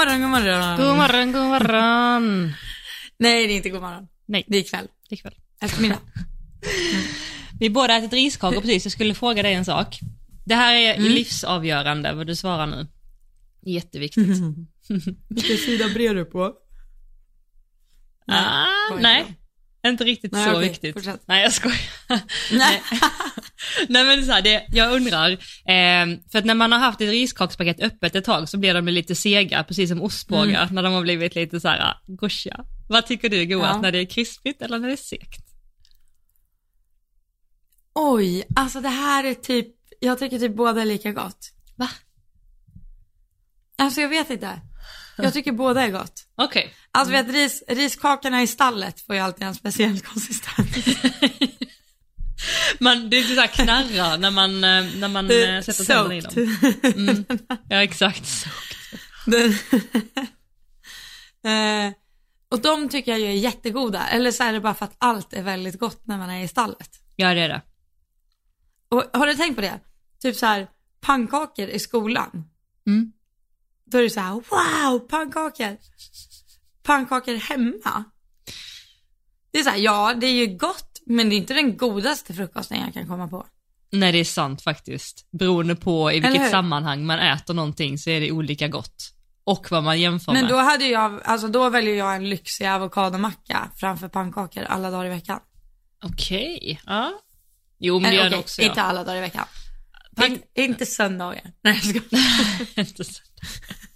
[0.00, 0.76] morgon, god morgon.
[0.76, 2.52] God morgon, god morgon.
[3.18, 4.08] Nej, det är inte god morgon.
[4.26, 4.86] Nej, Det är kväll.
[5.08, 5.34] det är kväll.
[5.60, 5.98] Eftermiddag.
[7.60, 9.98] Vi båda ätit riskakor precis, jag skulle fråga dig en sak.
[10.44, 11.12] Det här är Mm.
[11.12, 12.86] livsavgörande vad du svarar nu.
[13.66, 14.26] Jätteviktigt.
[15.28, 16.52] Vilken sida brer du på?
[18.26, 19.24] Ah, inte nej,
[19.88, 20.94] inte riktigt Nej, så okej, viktigt.
[20.94, 21.22] fortsätt.
[21.26, 21.78] Nej, jag skojar.
[22.52, 22.82] Nej.
[23.88, 27.08] Nej men så här, det, jag undrar, eh, för att när man har haft ett
[27.10, 31.02] riskakspaket öppet ett tag så blir de lite sega, precis som ostbågar, när de har
[31.02, 32.64] blivit lite så här goshiga.
[32.88, 33.80] Vad tycker du är godast, Ja.
[33.80, 35.46] när det är krispigt eller när det är segt?
[37.94, 39.66] Oj, alltså det här är typ,
[40.00, 41.52] jag tycker typ båda är lika gott.
[41.76, 41.88] Va?
[43.78, 44.60] Alltså jag vet inte.
[45.24, 46.26] Jag tycker båda är gott.
[46.34, 46.74] Okej.
[46.92, 50.86] Alltså vet ris, riskakorna i stallet får ju alltid en speciell konsistens.
[52.78, 56.14] Man, det är så här knarrar när man, eh, när man Det eh, sätter tänderna
[56.14, 56.30] i dem.
[56.32, 56.96] soaked.
[56.96, 57.24] Mm.
[57.68, 58.46] Ja exakt.
[59.26, 59.54] Den-
[61.86, 61.92] eh,
[62.50, 64.08] och de tycker jag ju är jättegoda.
[64.08, 66.48] Eller så är det bara för att allt är väldigt gott när man är i
[66.48, 66.90] stallet.
[67.16, 67.62] Ja det är det.
[68.88, 69.80] Och har du tänkt på det?
[70.22, 70.66] Typ så här
[71.00, 72.44] pannkakor i skolan.
[72.86, 73.12] Mm.
[73.90, 75.76] Då är det så här, wow, pannkakor.
[76.82, 78.04] Pannkakor hemma.
[79.52, 82.34] Det är så här, ja det är ju gott, men det är inte den godaste
[82.34, 83.46] frukosten jag kan komma på.
[83.92, 85.26] Nej det är sant faktiskt.
[85.30, 89.12] Beroende på i vilket sammanhang man äter någonting så är det olika gott.
[89.44, 90.50] Och vad man jämför Men med.
[90.50, 95.08] då hade jag, alltså då väljer jag en lyxig avokadomacka framför pannkakor alla dagar i
[95.08, 95.40] veckan.
[96.04, 97.12] Okej, ja.
[97.78, 98.62] Jo men det gör okej, det också.
[98.62, 99.44] Inte alla dagar i veckan.
[100.16, 101.52] Pann- Inte, inte söndagar.
[101.62, 102.78] Nej jag skojar.
[102.80, 103.22] Inte så.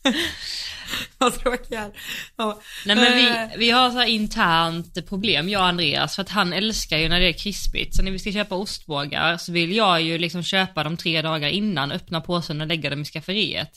[1.19, 1.93] Vad tråkig jag är.
[2.37, 2.61] Ja.
[2.87, 6.29] Nej men vi, Eh, vi har så här internt problem, jag och Andreas, för att
[6.29, 7.97] han älskar ju när det är krispigt.
[7.97, 11.49] Så när vi ska köpa ostbågar så vill jag ju liksom köpa dem tre dagar
[11.49, 13.71] innan, öppna påsen och lägga dem i skafferiet.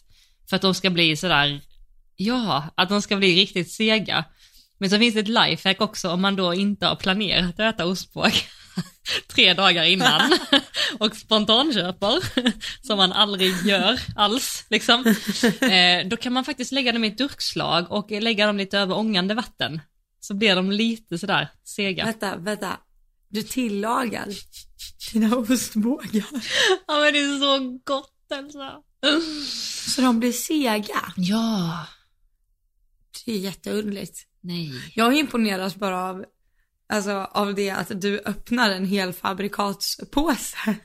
[0.49, 1.61] För att de ska bli sådär,
[2.15, 4.25] ja, att de ska bli riktigt sega.
[4.77, 7.85] Men så finns det ett lifehack också om man då inte har planerat att äta
[7.85, 8.56] ostbågar
[9.27, 10.31] tre dagar innan
[10.99, 12.19] och spontanköper,
[12.87, 15.05] som man aldrig gör alls liksom.
[15.61, 18.95] Eh, då kan man faktiskt lägga dem i ett durkslag och lägga dem lite över
[18.97, 19.81] ångande vatten.
[20.19, 22.05] Så blir de lite sådär sega.
[22.05, 22.77] Vänta, vänta.
[23.29, 24.27] Du tillagar
[25.13, 26.23] dina ostbågar.
[26.87, 28.73] Ja men det är så gott Elsa.
[29.95, 31.13] Så de blir sega.
[31.17, 31.85] Ja,
[33.25, 34.19] Det är jätteunderligt.
[34.41, 34.91] nej.
[34.95, 36.25] Jag imponeras bara av,
[36.89, 40.75] alltså, av det att du öppnar en hel fabrikatspåse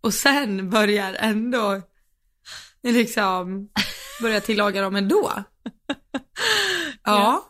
[0.00, 1.82] och sen börjar ändå
[2.82, 3.68] liksom
[4.22, 5.32] börja tillaga dem ändå.
[7.04, 7.48] Ja.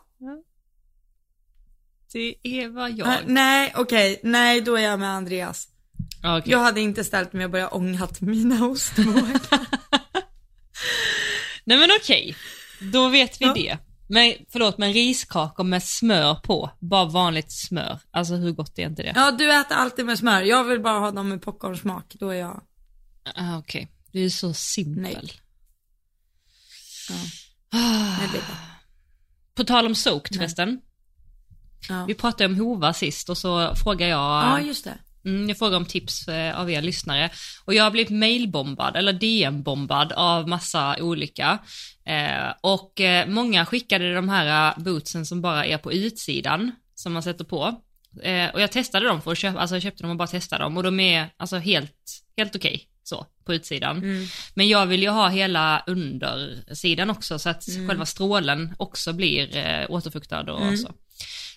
[2.13, 3.17] Det är vad Äh, jag...
[3.25, 5.67] Nej, okej, nej då är jag med Andreas.
[6.21, 6.51] Ja, okej.
[6.51, 9.39] Jag hade inte ställt mig och börjat ångat mina ostbågar.
[11.63, 12.35] Nej men okej,
[12.79, 13.53] då vet vi Ja.
[13.53, 13.77] det.
[14.13, 17.99] Men förlåt, men riskakor med smör på, bara vanligt smör.
[18.11, 19.13] Alltså hur gott är inte det?
[19.15, 20.41] ja, du äter alltid med smör.
[20.41, 22.15] Jag vill bara ha dem med popcornsmak.
[22.19, 22.61] Då är jag,
[23.35, 25.01] Ah, okej, du är så simpel.
[25.03, 25.31] Nej.
[27.09, 27.15] ja,
[27.79, 28.27] Ah.
[28.31, 28.41] bra.
[29.55, 30.79] På tal om soaked förresten.
[31.89, 32.05] Ja.
[32.05, 34.97] Vi pratade om Hova sist och så frågade jag, ja, just det.
[35.25, 37.29] mm, jag frågade om tips eh, av er lyssnare.
[37.65, 41.59] Och jag har blivit mailbombad, eller DM-bombad av massa olika.
[42.05, 47.13] Eh, och eh, många skickade de här eh, bootsen som bara är på utsidan, som
[47.13, 47.81] man sätter på.
[48.21, 50.63] Eh, och jag testade dem för att köpa, alltså jag köpte dem och bara testade
[50.63, 53.97] dem och de är alltså helt, helt okej så på utsidan.
[53.97, 54.25] Mm.
[54.53, 59.85] Men jag vill ju ha hela undersidan också så att själva strålen också blir eh,
[59.89, 60.93] återfuktad och så.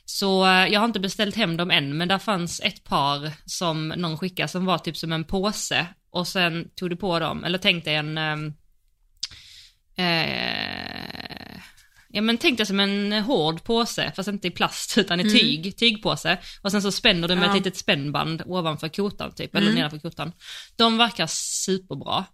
[0.04, 3.88] Så eh, jag har inte beställt hem dem än men där fanns ett par som
[3.88, 7.58] någon skickade som var typ som en påse och sen tog du på dem, eller
[7.58, 8.52] tänk dig en ehm,
[9.96, 11.60] eh,
[12.08, 15.76] Ja men tänk dig som en hård påse, fast inte i plast utan i tyg,
[15.76, 16.38] tygpåse.
[16.62, 17.48] Och sen så spänner du med Ja.
[17.50, 20.32] ett litet spännband ovanför kotan typ, eller nedanför kotan.
[20.76, 22.24] De verkar superbra,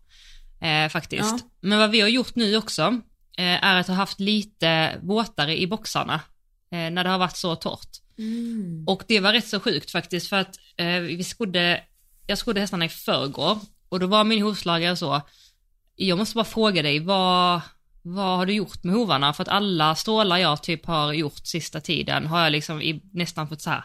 [0.61, 1.23] eh, faktiskt.
[1.23, 1.39] Ja.
[1.61, 2.83] Men vad vi har gjort nu också,
[3.39, 6.15] eh, är att ha haft lite våtare i boxarna,
[6.73, 7.91] eh, när det har varit så torrt.
[8.19, 8.85] Mm.
[8.87, 11.81] Och det var rätt så sjukt faktiskt för att eh, vi skodde,
[12.27, 13.59] jag skodde hästarna i förrgår
[13.89, 15.23] och då var min hovslagare så,
[16.07, 17.61] jag måste bara fråga dig, vad,
[18.03, 19.33] vad har du gjort med hovarna?
[19.33, 23.49] För att alla strålar jag typ har gjort sista tiden har jag liksom i, nästan
[23.49, 23.85] fått så här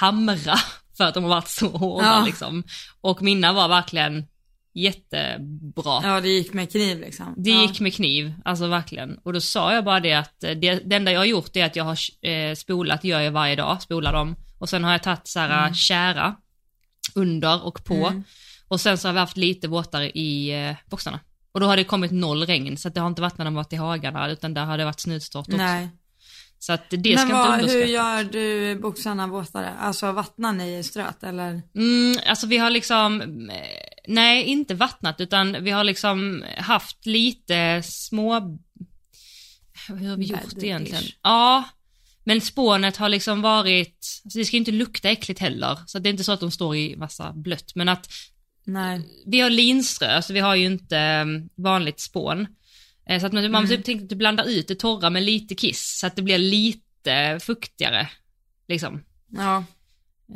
[0.00, 0.56] hamra
[0.96, 2.24] för att de har varit så hårda Ja.
[2.26, 2.64] liksom.
[3.00, 4.26] Och mina var verkligen
[4.74, 6.00] jättebra.
[6.02, 7.34] Ja, det gick med kniv liksom.
[7.36, 7.62] Det ja.
[7.62, 9.18] gick med kniv, alltså verkligen.
[9.18, 11.64] Och då sa jag bara det att eh, det, det enda jag har gjort är
[11.64, 14.36] att jag har eh, spolat, gör jag varje dag, spolar dem.
[14.58, 15.74] Och sen har jag tagit så här mm.
[15.74, 16.36] kära
[17.14, 18.06] under och på.
[18.06, 18.24] Mm.
[18.68, 21.20] Och sen så har vi haft lite våtare i eh, boxarna.
[21.52, 23.54] Och då har det kommit noll regn, så att det har inte varit när de
[23.54, 25.56] varit i hagarna, utan där har det varit snustorrt också.
[25.56, 25.88] Nej.
[26.58, 29.70] Så att det Men ska vad, inte hur gör du boxarna våtare?
[29.80, 31.62] Alltså vattnar ni i ströt eller?
[31.74, 33.20] Mm, alltså vi har liksom,
[33.50, 33.56] eh,
[34.08, 38.58] nej inte vattnat utan vi har liksom haft lite små,
[39.88, 40.64] hur har vi gjort Bädd-ish.
[40.64, 41.04] egentligen?
[41.22, 41.64] Ja,
[42.24, 46.08] men spånet har liksom varit, alltså det ska ju inte lukta äckligt heller, så det
[46.08, 48.08] är inte så att de står i massa blött, men att
[48.64, 49.00] Nej.
[49.26, 51.24] vi har linströ, så vi har ju inte eh,
[51.54, 52.46] vanligt spån.
[53.06, 53.76] Eh, Så att man, man Mm.
[53.76, 57.38] typ tänkte att blanda ut det torra med lite kiss, så att det blir lite
[57.42, 58.08] fuktigare.
[58.68, 59.02] Liksom.
[59.28, 59.64] Ja.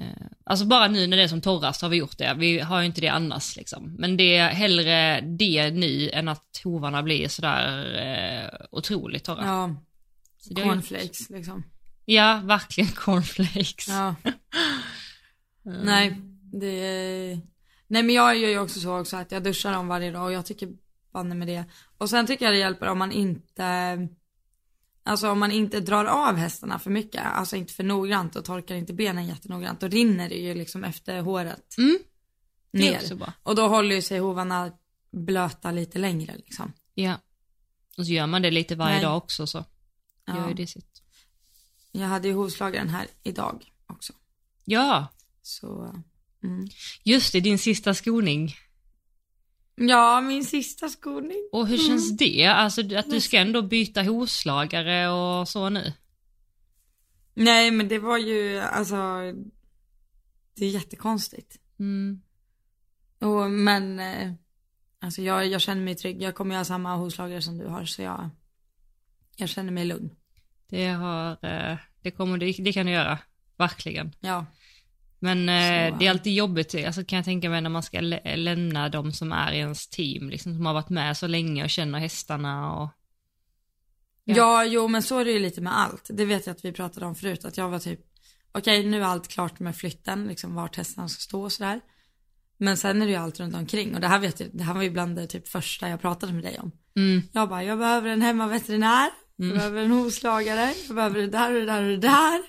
[0.00, 2.34] Eh, Alltså bara nu när det är som torrast har vi gjort det.
[2.38, 3.94] Vi har ju inte det annars liksom.
[3.98, 9.44] Men det är hellre det nu än att hovarna blir sådär eh, otroligt torra.
[9.46, 9.76] Ja.
[10.38, 11.64] Så Cornflakes liksom.
[12.04, 13.88] Ja, verkligen cornflakes.
[13.88, 14.14] Ja.
[15.66, 15.80] Mm.
[15.84, 16.16] Nej,
[16.52, 17.40] det är...
[17.86, 20.32] Nej men jag gör ju också så också att jag duschar dem varje dag och
[20.32, 20.68] jag tycker
[21.12, 21.64] banne med det.
[21.98, 24.08] Och sen tycker jag det hjälper om man inte,
[25.02, 28.74] alltså om man inte drar av hästarna för mycket, alltså inte för noggrant och torkar
[28.74, 31.98] inte benen jättenoggrant, då rinner det ju liksom efter håret Mm,
[32.70, 32.98] det är ner.
[33.00, 33.32] också bra.
[33.42, 34.72] Och då håller ju sig hovarna
[35.10, 36.72] blöta lite längre liksom.
[36.94, 37.14] Ja.
[37.98, 39.02] Och så gör man det lite varje Nej.
[39.04, 39.64] dag också så gör
[40.36, 40.48] Ja.
[40.48, 41.02] ju det sitt.
[41.92, 44.12] Jag hade ju hovslagaren här idag också.
[44.64, 45.06] Ja,
[45.42, 45.94] Så,
[46.46, 46.68] mm.
[47.04, 48.54] just det, din sista skoning.
[49.74, 51.48] Ja, min sista skoning.
[51.52, 51.86] Och hur Mm.
[51.86, 52.44] känns det?
[52.44, 55.92] Alltså att du ska ändå byta hovslagare och så nu?
[57.34, 58.96] Nej men det var ju, alltså,
[60.56, 61.56] det är jättekonstigt.
[61.78, 62.20] Mm.
[63.20, 64.32] Och, men, eh,
[65.00, 66.22] alltså jag, jag känner mig trygg.
[66.22, 68.30] Jag kommer ju ha samma hovslagare som du har så jag,
[69.36, 70.10] jag känner mig lugn.
[70.68, 73.18] Det har, eh, det kommer, det, det kan du göra.
[73.58, 74.12] Verkligen.
[74.20, 74.46] Ja.
[75.26, 78.36] Men eh, det är alltid jobbigt, alltså kan jag tänka mig när man ska lä-
[78.36, 81.70] lämna de som är i ens team, liksom som har varit med så länge och
[81.70, 82.88] känner hästarna och...
[84.24, 84.34] Ja.
[84.36, 84.64] ja.
[84.64, 86.10] jo men så är det ju lite med allt.
[86.12, 88.00] Det vet jag att vi pratade om förut att jag var typ,
[88.52, 91.80] okej nu är allt klart med flytten, liksom vart hästarna ska stå och sådär.
[92.58, 94.74] Men sen är det ju allt runt omkring och det här vet jag, det här
[94.74, 96.72] var ju bland det typ första jag pratade med dig om.
[96.96, 101.54] Mm, Jag bara, jag behöver en hemmaveterinär, jag behöver en hovslagare, jag behöver det där
[101.54, 102.40] och det där och det där.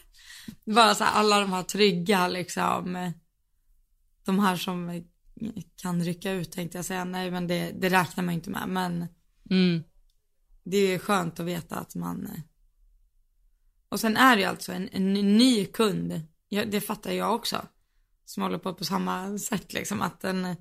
[0.65, 3.11] Bara så här, alla de här trygga liksom, eh,
[4.25, 5.03] de här som eh,
[5.75, 9.07] kan rycka ut tänkte jag säga, nej men det, det räknar man inte med, men
[9.49, 9.83] mm,
[10.63, 12.41] det är skönt att veta att man eh,
[13.89, 17.67] och sen är det ju alltså en, en ny kund, ja, det fattar jag också,
[18.25, 20.55] som håller på på samma sätt liksom, att en,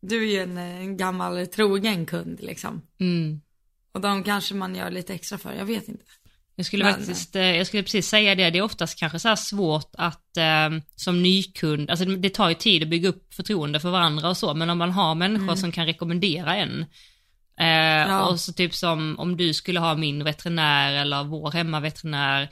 [0.00, 2.82] du är ju en, en gammal trogen kund liksom.
[2.98, 3.40] mm.
[3.92, 6.04] Och de kanske man gör lite extra för, jag vet inte.
[6.60, 9.36] Jag skulle Men- faktiskt, eh, jag skulle precis säga det, det är oftast kanske så
[9.36, 13.90] svårt att eh, som nykund, alltså det tar ju tid att bygga upp förtroende för
[13.90, 16.84] varandra och så, men om man har människor som kan rekommendera en,
[17.60, 22.50] eh, och så typ som om du skulle ha min veterinär eller vår hemmaveterinär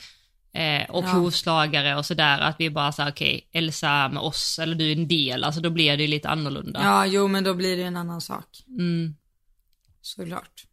[0.53, 1.09] eh, och Ja.
[1.09, 4.97] hovslagare och sådär, att vi bara säger okej, Elsa är med oss eller du är
[4.97, 6.81] en del, alltså då blir det ju lite annorlunda.
[6.83, 9.15] Ja, jo men då blir det en annan sak, Mm.
[10.03, 10.65] såklart.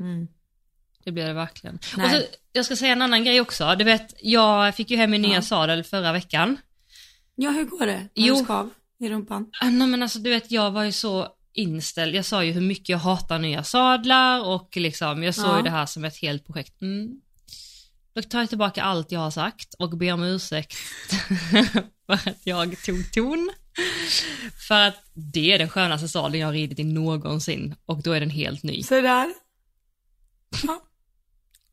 [0.00, 0.28] Mm.
[1.06, 1.78] Det blir det verkligen.
[1.96, 2.04] Nej.
[2.06, 3.74] Och så, jag ska säga en annan grej också.
[3.78, 5.42] Du vet, jag fick ju hem min nya Ja.
[5.42, 6.56] sadel förra veckan.
[7.34, 7.92] Ja, hur går det?
[7.96, 8.34] Har Jo.
[8.38, 8.70] du skav
[9.00, 9.50] i rumpan?
[9.60, 12.14] Ah, Nej men alltså du vet, jag var ju så inställd.
[12.14, 15.56] Jag sa ju hur mycket jag hatar nya sadlar och liksom, jag såg Ja.
[15.56, 16.82] ju det här som ett helt projekt.
[16.82, 17.20] Mm.
[18.14, 20.74] Då tar jag tillbaka allt jag har sagt och ber om ursäkt
[22.06, 23.50] för att jag tog ton.
[24.68, 28.20] För att det är den skönaste sadeln jag har ridit i någonsin och då är
[28.20, 28.82] den helt ny.
[28.82, 29.34] Så där.
[30.62, 30.82] Ja.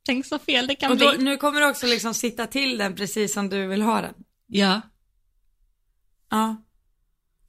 [0.06, 1.24] Tänk så fel det kan Och då, bli.
[1.24, 4.14] nu kommer du också liksom sitta till den precis som du vill ha den.
[4.48, 4.82] Ja,
[6.32, 6.56] Ja.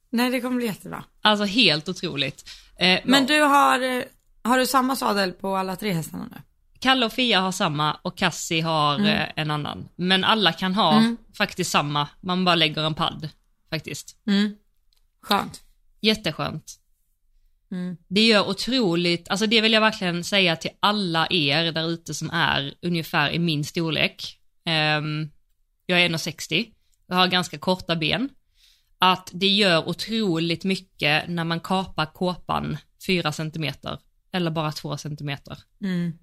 [0.09, 1.03] Nej, det kommer bli jättebra.
[1.21, 2.49] alltså helt otroligt.
[2.79, 4.03] Eh, Men du har, eh,
[4.43, 6.37] har du samma sadel på alla tre hästarna nu?
[6.79, 9.89] Kalle och Fia har samma och Cassie har eh, en annan.
[9.95, 11.17] Men alla kan ha Mm.
[11.37, 13.29] faktiskt samma, man bara lägger en padd
[13.69, 14.15] faktiskt.
[14.27, 14.55] Mm.
[15.21, 15.61] Skönt.
[16.01, 16.79] Jätteskönt.
[17.75, 17.97] Mm.
[18.07, 22.29] Det gör otroligt, alltså det vill jag verkligen säga till alla er där ute som
[22.29, 24.39] är ungefär i min storlek.
[24.97, 25.31] Um,
[25.85, 26.71] jag är 1,60,
[27.07, 28.29] jag har ganska korta ben.
[28.99, 32.77] Att det gör otroligt mycket när man kapar kåpan
[33.07, 33.73] 4 cm
[34.31, 35.37] eller bara 2 cm.
[35.81, 36.17] Mm.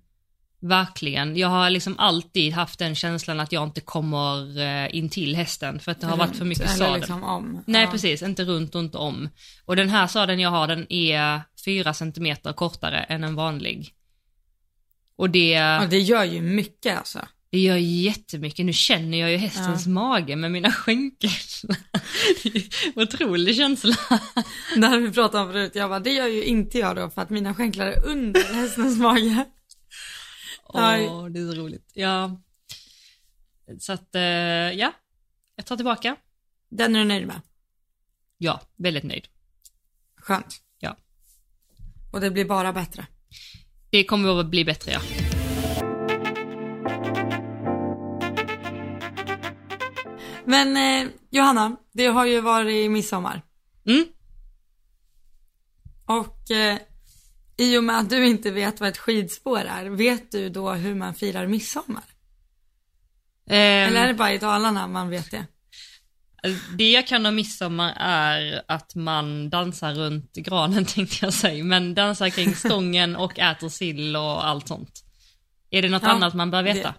[0.65, 1.37] Verkligen.
[1.37, 5.81] Jag har liksom alltid haft den känslan att jag inte kommer eh, in till hästen
[5.81, 7.01] för att det har varit för mycket sadel.
[7.01, 7.65] liksom om.
[7.67, 7.91] Nej ja.
[7.91, 9.29] precis, inte runt och inte om.
[9.65, 13.95] Och den här sadeln jag har den är 4 cm kortare än en vanlig.
[15.17, 17.19] Och det, Ja, det gör ju mycket alltså.
[17.51, 18.67] det gör jättemycket.
[18.67, 21.31] Nu känner jag ju hästens mage med mina skänkel.
[22.95, 23.95] Otrolig känsla.
[24.77, 27.23] Det här vi pratade om förut, jag bara, det gör ju inte jag då för
[27.23, 29.45] att mina skänklar är under hästens mage.
[30.73, 31.91] Åh, det är så roligt.
[31.95, 32.41] Ja.
[33.79, 34.93] Så att, eh, ja.
[35.57, 36.17] Jag tar tillbaka.
[36.69, 37.41] Den är du nöjd med?
[38.39, 39.29] Ja, väldigt nöjd.
[40.17, 40.63] Skönt.
[40.79, 40.97] Ja.
[42.13, 43.07] Och det blir bara bättre.
[43.91, 45.01] Det kommer att bli bättre, ja.
[50.45, 53.43] Men eh, Johanna, det har ju varit midsommar.
[53.87, 54.05] Mm.
[56.07, 56.79] Och eh,
[57.63, 60.95] i och med att du inte vet vad ett skidspår är, vet du då hur
[60.95, 62.03] man firar midsommar?
[63.51, 65.47] Ehm, Eller är det bara i Dalarna man vet det?
[66.79, 71.95] Det jag kan om midsommar är att man dansar runt granen tänkte jag säga, men
[71.95, 75.05] dansar kring stången och äter sill och allt sånt.
[75.71, 76.95] Är det något Ja, annat man bör veta?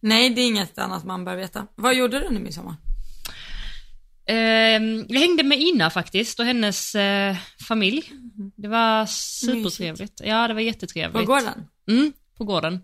[0.00, 1.66] Nej, det är inget annat man bör veta.
[1.74, 2.74] Vad gjorde du under midsommar?
[4.28, 7.36] Ehm, jag hängde med Ina faktiskt och hennes eh,
[7.68, 8.12] familj.
[8.56, 10.20] Det var supertrevligt.
[10.24, 11.26] Ja, det var jättetrevligt.
[11.26, 11.66] På gården?
[11.88, 12.74] Mm, på gården.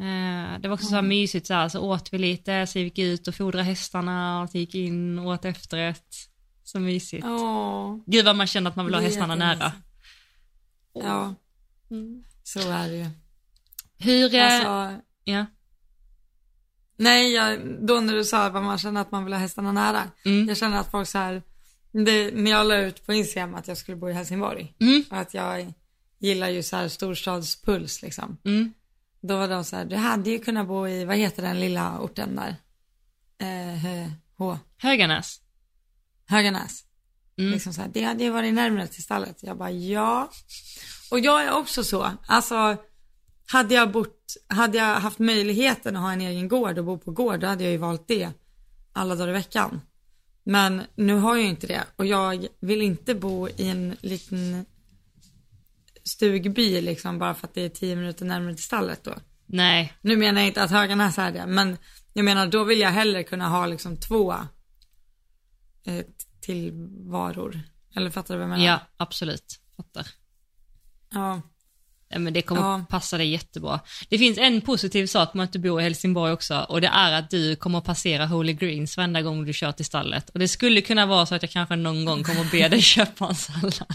[0.00, 2.98] Eh, det var också så här mysigt så här, så åt vi lite, så gick
[2.98, 6.14] vi ut och fodrade hästarna och så gick in och åt efterrätt.
[6.64, 7.24] Så mysigt.
[7.26, 9.72] Åh, Gud vad man känner att man vill ha hästarna nära.
[10.94, 11.34] ja,
[11.90, 12.24] Mm.
[12.42, 13.06] så är det ju.
[13.98, 15.46] Hur, eh, Alltså, ja.
[16.96, 20.10] Nej, jag, då när du sa vad man känner att man vill ha hästarna nära.
[20.24, 20.48] Mm.
[20.48, 21.42] Jag känner att folk så här,
[21.92, 24.74] det, när jag la ut på Instagram att jag skulle bo i Helsingborg.
[24.80, 25.04] Mm.
[25.10, 25.72] Och att jag
[26.18, 28.36] gillar ju så här storstadspuls liksom.
[28.44, 28.72] Mm.
[29.20, 32.00] Då var de så här, du hade ju kunnat bo i, vad heter den lilla
[32.00, 32.56] orten där?
[33.38, 35.40] Eh, H, Höganäs.
[36.26, 36.84] Höganäs.
[37.38, 37.52] Mm.
[37.52, 39.42] Liksom så här, det hade ju varit närmare till stallet.
[39.42, 40.30] Jag bara, ja.
[41.10, 42.76] Och jag är också så, alltså
[43.46, 47.10] hade jag bott, hade jag haft möjligheten att ha en egen gård och bo på
[47.10, 48.30] gård, då hade jag ju valt det
[48.92, 49.80] alla dagar i veckan.
[50.44, 54.66] Men nu har jag ju inte det och jag vill inte bo i en liten
[56.04, 59.14] stugby liksom bara för att det är tio minuter närmare till stallet då.
[59.46, 61.76] Nej, Nu menar jag inte att Höganäs är det, men
[62.12, 64.34] jag menar då vill jag hellre kunna ha liksom två
[65.84, 66.04] eh,
[66.40, 67.60] tillvaror.
[67.94, 68.64] Eller fattar du vad jag menar?
[68.64, 69.60] ja absolut.
[69.76, 70.06] Fattar.
[71.10, 71.42] Ja.
[72.08, 72.84] Ja, men det kommer Ja.
[72.88, 73.80] passa dig jättebra.
[74.08, 77.12] Det finns en positiv sak med att du bor i Helsingborg också och det är
[77.12, 80.30] att du kommer passera Holy Greens varenda gång du kör till stallet.
[80.30, 83.26] Och det skulle kunna vara så att jag kanske någon gång kommer be dig köpa
[83.28, 83.94] en sallad.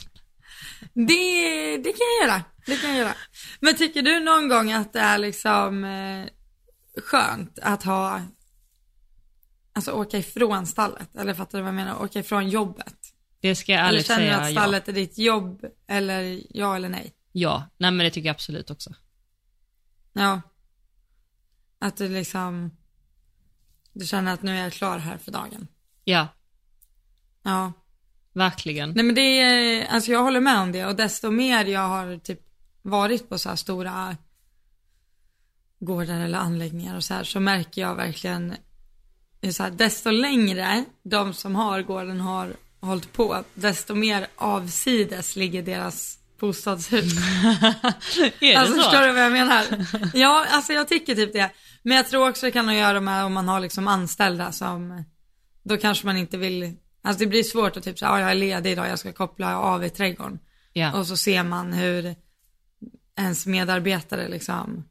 [0.93, 2.43] Det, det kan jag göra.
[2.65, 3.13] Det kan jag göra.
[3.59, 6.25] Men tycker du någon gång att det är liksom eh,
[7.03, 8.21] skönt att ha,
[9.73, 11.15] alltså åka ifrån stallet?
[11.15, 12.03] Eller fattar du vad jag menar?
[12.03, 12.95] Åka ifrån jobbet?
[13.41, 14.61] Det ska jag Eller ärligt känner du säga att ja.
[14.61, 15.65] stallet är ditt jobb?
[15.89, 17.13] Eller ja eller nej?
[17.31, 18.93] Ja, nej men det tycker jag absolut också.
[20.13, 20.41] Ja.
[21.79, 22.77] Att du liksom,
[23.93, 25.67] du känner att nu är jag klar här för dagen.
[26.03, 26.27] Ja,
[27.43, 27.73] Ja.
[28.33, 28.91] verkligen.
[28.91, 32.17] Nej men det är, alltså jag håller med om det och desto mer jag har
[32.17, 32.41] typ
[32.81, 34.17] varit på så här stora
[35.79, 38.55] gårdar eller anläggningar och så här så märker jag verkligen
[39.53, 45.63] så här, desto längre de som har gården har hållit på, desto mer avsides ligger
[45.63, 47.13] deras bostadshus.
[47.13, 48.81] är det Alltså så?
[48.83, 49.63] förstår du vad jag menar?
[50.13, 51.51] Ja, alltså jag tycker typ det.
[51.83, 54.51] Men jag tror också det kan ha att göra med om man har liksom anställda
[54.51, 55.03] som,
[55.63, 58.35] då kanske man inte vill, alltså det blir svårt att typ säga, ja jag är
[58.35, 60.39] ledig idag, jag ska koppla av i trädgården.
[60.73, 62.15] Ja, Och så ser man hur
[63.17, 64.85] ens medarbetare liksom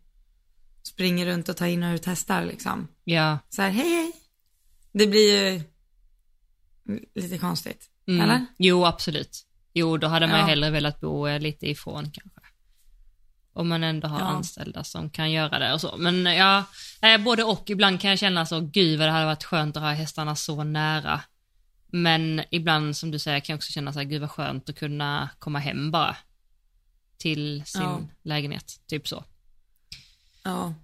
[0.82, 2.88] springer runt och tar in och ut hästar liksom.
[3.04, 3.38] ja.
[3.48, 4.12] Så här, hej hej.
[4.92, 5.62] Det blir ju
[7.14, 8.20] lite konstigt, Mm.
[8.20, 8.46] eller?
[8.58, 9.44] Jo, absolut.
[9.74, 10.46] Jo, då hade man Ja.
[10.46, 12.40] hellre velat bo eh, lite ifrån kanske.
[13.52, 14.24] Om man ändå har Ja.
[14.26, 15.96] anställda som kan göra det och så.
[15.96, 16.64] Men ja,
[17.02, 17.70] eh, både och.
[17.70, 20.64] Ibland kan jag känna så, gud vad det hade varit skönt att ha hästarna så
[20.64, 21.20] nära.
[21.86, 24.78] Men ibland som du säger kan jag också känna så här, gud vad skönt att
[24.78, 26.16] kunna komma hem bara.
[27.18, 28.00] Till sin Ja.
[28.22, 29.24] lägenhet, typ så.
[30.42, 30.74] Ja.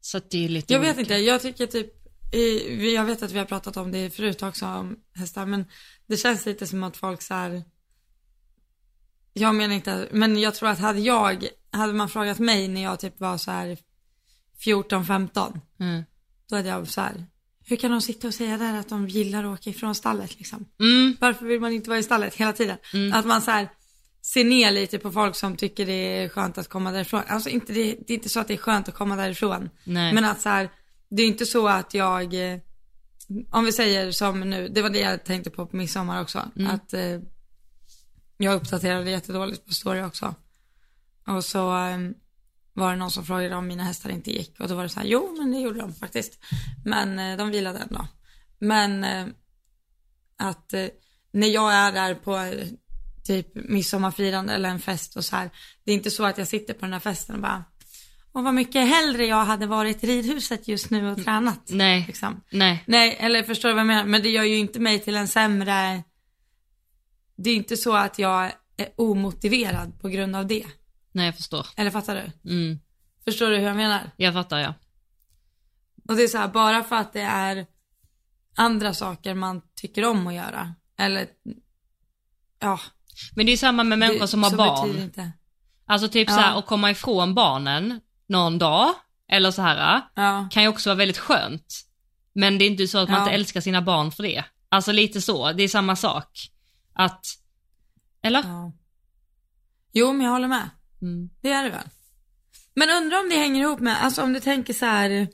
[0.00, 1.00] Så att det är lite Jag vet olika.
[1.14, 1.92] inte, jag tycker typ,
[2.94, 5.64] jag vet att vi har pratat om det förut också om hästar, men
[6.06, 7.62] det känns lite som att folk så här.
[9.40, 13.00] Jag menar inte, men jag tror att hade jag, hade man frågat mig när jag
[13.00, 13.78] typ var så här
[14.64, 16.02] 14-15, Mm.
[16.50, 17.26] då hade jag så här,
[17.66, 20.64] hur kan de sitta och säga där att de gillar att åka ifrån stallet liksom?
[20.80, 22.76] Mm, Varför vill man inte vara i stallet hela tiden?
[23.14, 23.68] Att man så här
[24.22, 27.22] ser ner lite på folk som tycker det är skönt att komma därifrån.
[27.26, 29.70] Alltså inte det, det är inte så att det är skönt att komma därifrån.
[29.84, 30.12] nej.
[30.14, 30.68] Men att så här,
[31.10, 32.34] det är inte så att jag,
[33.50, 36.38] om vi säger som nu, det var det jag tänkte på på midsommar också.
[36.68, 37.20] Att eh,
[38.44, 40.34] jag uppdaterade jättedåligt på story också.
[41.26, 41.98] Och så eh,
[42.72, 44.60] var det någon som frågade om mina hästar inte gick.
[44.60, 46.38] Och då var det så här, jo men det gjorde de faktiskt.
[46.84, 48.06] Men eh, de vilade dag.
[48.58, 49.26] Men eh,
[50.36, 50.86] att eh,
[51.32, 52.52] när jag är där på
[53.24, 55.50] typ midsommarfirande eller en fest och så här.
[55.84, 57.64] Det är inte så att jag sitter på den här festen och bara,
[58.32, 61.60] och vad mycket hellre jag hade varit i ridhuset just nu och tränat.
[61.68, 62.40] Nej, Liksom.
[62.50, 64.04] nej, Nej, eller förstår du vad jag menar?
[64.04, 66.02] Men det gör ju inte mig till en sämre,
[67.42, 68.44] det är inte så att jag
[68.76, 70.66] är omotiverad på grund av det.
[71.12, 71.66] nej jag förstår.
[71.76, 72.50] Eller fattar du?
[72.50, 72.78] Mm,
[73.24, 74.10] Förstår du hur jag menar?
[74.16, 74.74] jag fattar ja.
[76.08, 77.66] Och det är så här, bara för att det är
[78.56, 80.74] andra saker man tycker om att göra.
[80.98, 81.26] Eller,
[82.60, 82.80] ja.
[83.36, 84.98] Men det är samma med människor det, som har barn.
[84.98, 85.32] Inte.
[85.86, 86.34] Alltså typ Ja.
[86.34, 88.94] så här att komma ifrån barnen någon dag,
[89.28, 91.80] eller så här, Ja, kan ju också vara väldigt skönt.
[92.32, 93.24] Men det är inte så att man Ja.
[93.24, 94.44] inte älskar sina barn för det.
[94.68, 96.50] Alltså lite så, det är samma sak.
[96.92, 97.26] Att,
[98.22, 98.42] eller?
[98.42, 98.72] ja.
[99.92, 100.70] Jo, men jag håller med.
[101.02, 101.30] Mm.
[101.40, 101.88] Det är det väl.
[102.74, 105.28] Men undrar om det hänger ihop med, alltså om du tänker så här.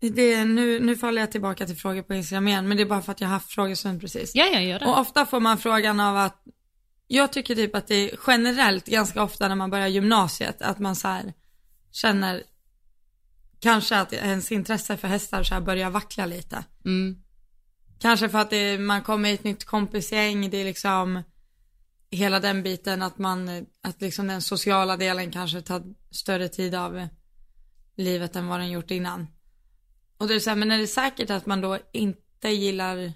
[0.00, 3.02] Det, nu, nu faller jag tillbaka till frågor på Instagram igen, men det är bara
[3.02, 4.34] för att jag har haft frågestund precis.
[4.34, 4.86] Ja, jag gör det.
[4.86, 6.44] Och ofta får man frågan av att,
[7.06, 10.96] jag tycker typ att det är generellt ganska ofta när man börjar gymnasiet, att man
[10.96, 11.34] så här
[11.92, 12.42] känner
[13.60, 16.64] kanske att ens intresse för hästar så här börjar vackla lite.
[16.84, 17.22] Mm.
[18.00, 21.22] Kanske för att det, man kommer i ett nytt kompisgäng, det är liksom
[22.10, 27.08] hela den biten att man, att liksom den sociala delen kanske tar större tid av
[27.96, 29.26] livet än vad den gjort innan.
[30.16, 33.12] Och är så här, men är det säkert att man då inte gillar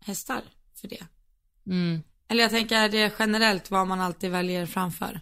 [0.00, 0.42] hästar
[0.80, 1.06] för det?
[1.66, 2.02] Mm.
[2.28, 5.20] Eller jag tänker, är det generellt vad man alltid väljer framför?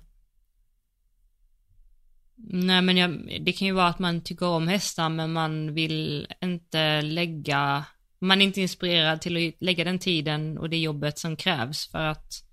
[2.36, 6.26] Nej men jag, det kan ju vara att man tycker om hästar men man vill
[6.42, 7.84] inte lägga,
[8.26, 11.98] man är inte inspirerad till att lägga den tiden och det jobbet som krävs för
[11.98, 12.44] att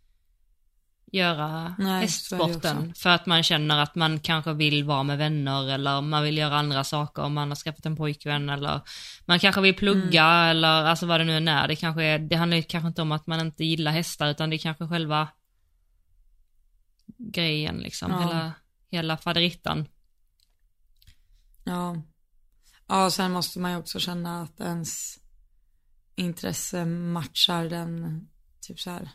[1.13, 2.93] göra Nej, hästsporten.
[2.95, 6.55] För att man känner att man kanske vill vara med vänner eller man vill göra
[6.55, 8.81] andra saker om man har skaffat en pojkvän eller
[9.25, 10.49] man kanske vill plugga Mm.
[10.49, 11.67] eller alltså vad det nu än är.
[11.67, 14.49] Det, kanske är, det handlar ju kanske inte om att man inte gillar hästar utan
[14.49, 15.27] det är kanske själva
[17.17, 18.19] grejen liksom, Ja.
[18.19, 18.53] hela,
[18.91, 19.87] hela faderittan.
[21.63, 22.01] Ja.
[22.87, 25.19] Ja, sen måste man ju också känna att ens
[26.21, 28.21] intresse matchar den,
[28.61, 29.09] typ så här,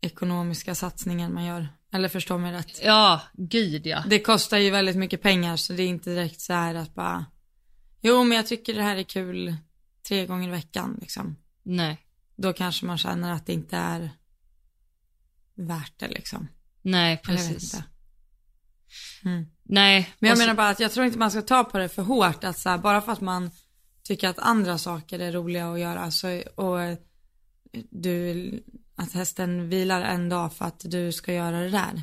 [0.00, 1.68] ekonomiska satsningen man gör.
[1.92, 2.80] Eller förstå mig rätt.
[2.84, 4.04] Ja, gud ja.
[4.10, 7.26] Det kostar ju väldigt mycket pengar så det är inte direkt så här att bara,
[8.00, 9.56] jo men jag tycker det här är kul
[10.08, 11.36] tre gånger i veckan liksom.
[11.62, 12.06] Nej,
[12.36, 14.10] Då kanske man känner att det inte är
[15.54, 16.48] värt det liksom.
[16.82, 17.74] nej precis.
[19.24, 19.46] Mm.
[19.62, 21.88] Nej, Men jag så- menar bara att jag tror inte man ska ta på det
[21.88, 22.44] för hårt.
[22.44, 23.50] Att så här, bara för att man
[24.04, 26.98] tycker att andra saker är roliga att göra så, och eh,
[27.90, 28.62] du,
[28.94, 32.02] att hästen vilar en dag för att du ska göra det där.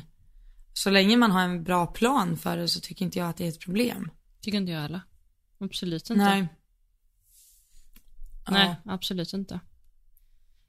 [0.72, 3.44] Så länge man har en bra plan för det så tycker inte jag att det
[3.44, 4.10] är ett problem.
[4.40, 5.00] tycker inte jag heller.
[5.60, 6.24] Absolut inte.
[6.24, 6.48] Nej.
[8.50, 8.92] Nej, Ja.
[8.94, 9.60] absolut inte.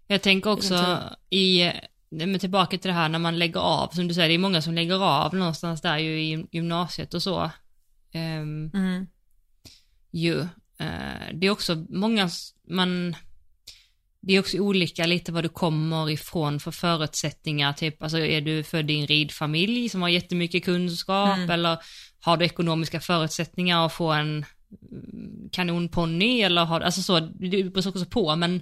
[0.07, 1.63] Jag tänker också i,
[2.09, 4.39] nej, men tillbaka till det här när man lägger av, som du säger, det är
[4.39, 7.51] många som lägger av någonstans där ju i gymnasiet och så.
[8.11, 9.07] Ehm, Mm.
[10.11, 10.47] ju.
[10.79, 12.29] Eh, det är också många,
[12.69, 13.15] man,
[14.21, 18.63] det är också olika lite vad du kommer ifrån för förutsättningar, typ, alltså är du
[18.63, 21.49] född i en ridfamilj som har jättemycket kunskap Mm.
[21.49, 21.77] eller
[22.19, 24.45] har du ekonomiska förutsättningar att få en
[24.91, 28.61] mm, kanonponny eller har, alltså så, det beror också på men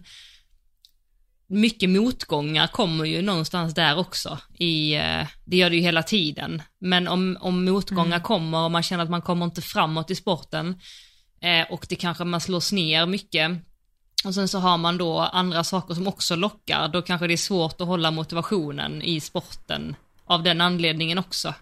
[1.47, 6.61] mycket motgångar kommer ju någonstans där också i, eh, det gör det ju hela tiden.
[6.79, 10.79] Men om, om motgångar kommer och man känner att man kommer inte framåt i sporten
[11.41, 13.51] eh, och det kanske man slås ner mycket
[14.25, 17.37] och sen så har man då andra saker som också lockar, då kanske det är
[17.37, 21.53] svårt att hålla motivationen i sporten av den anledningen också.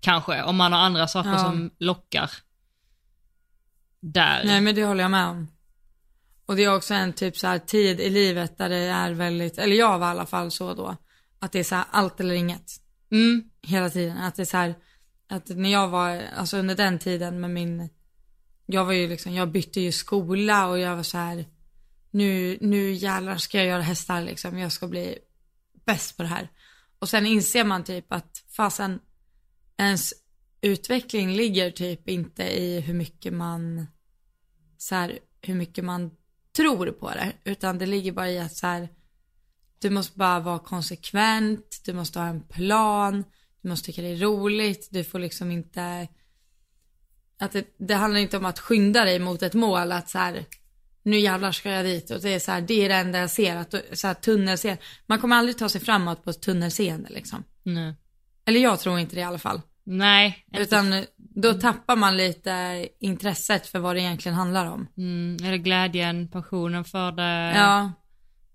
[0.00, 1.38] Kanske, om man har andra saker Ja.
[1.38, 2.30] som lockar.
[4.00, 4.42] Där.
[4.44, 5.48] Nej men det håller jag med om.
[6.46, 9.58] Och det är också en typ så här tid i livet där det är väldigt,
[9.58, 10.96] eller jag var i alla fall så då,
[11.38, 12.72] att det är så här allt eller inget.
[13.10, 14.18] Mm, hela tiden.
[14.18, 14.74] Att det är så här,
[15.28, 17.88] att när jag var, alltså under den tiden med min,
[18.66, 21.46] jag var ju liksom, jag bytte ju skola och jag var så här,
[22.10, 25.18] nu, nu jävlar ska jag göra hästar liksom, jag ska bli
[25.84, 26.48] bäst på det här.
[26.98, 29.00] Och sen inser man typ att fasen,
[29.76, 30.14] ens
[30.60, 33.86] utveckling ligger typ inte i hur mycket man,
[34.78, 36.10] så här, hur mycket man
[36.56, 38.88] tror på det, utan det ligger bara i att så här,
[39.78, 43.24] du måste bara vara konsekvent, du måste ha en plan,
[43.62, 46.08] du måste tycka det är roligt, du får liksom inte,
[47.40, 50.44] att det, det handlar inte om att skynda dig mot ett mål, att så här,
[51.02, 53.30] nu jävlar ska jag dit och det är så här, det är det enda jag
[53.30, 57.44] ser, att så här tunnelseende, man kommer aldrig ta sig framåt på ett tunnelseende liksom.
[57.62, 57.94] nej.
[58.48, 59.60] Eller jag tror inte det i alla fall.
[59.84, 64.88] Nej, inte Utan då tappar man lite intresset för vad det egentligen handlar om.
[64.96, 67.58] Mm, eller glädjen, passionen för det.
[67.58, 67.92] Ja,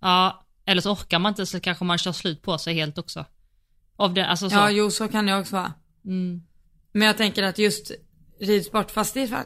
[0.02, 3.26] Ja, Eller så orkar man inte så kanske man kör slut på sig helt också.
[3.96, 4.56] Av det, alltså så.
[4.56, 5.74] Ja, jo så kan det också vara.
[6.06, 6.42] Mm.
[6.92, 7.92] Men jag tänker att just
[8.42, 9.44] ridsport, fast det är för,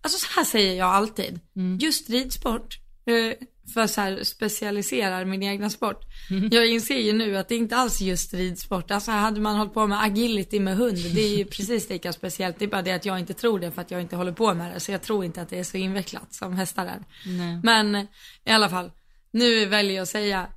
[0.00, 1.40] alltså så här säger jag alltid.
[1.56, 1.78] Mm.
[1.78, 6.00] Just ridsport, eh, för så här specialiserar min egna sport.
[6.30, 6.48] Mm.
[6.52, 8.90] Jag inser ju nu att det inte alls är just ridsport.
[8.90, 12.58] Alltså hade man hållit på med agility med hund, det är ju precis lika speciellt.
[12.58, 14.54] Det är bara det att jag inte tror det för att jag inte håller på
[14.54, 14.80] med det.
[14.80, 17.04] Så jag tror inte att det är så invecklat som hästar är.
[17.26, 17.60] Nej.
[17.62, 17.96] Men
[18.44, 18.90] i alla fall,
[19.30, 20.48] nu väljer jag att säga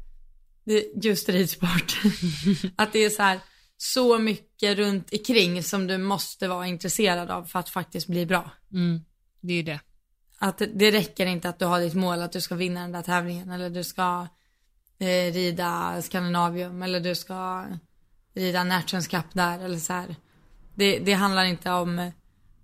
[1.02, 2.00] just ridsport.
[2.76, 3.40] att det är så här,
[3.78, 8.52] så mycket runt omkring som du måste vara intresserad av för att faktiskt bli bra.
[8.74, 9.02] Mm.
[9.42, 9.80] Det är det.
[10.40, 12.92] Att det, det räcker inte att du har ditt mål att du ska vinna den
[12.92, 14.28] där tävlingen eller du ska
[15.00, 17.66] eh, rida Skandinavium eller du ska
[18.34, 20.16] rida Nations Cup där eller så här.
[20.76, 22.12] Det, det handlar inte om,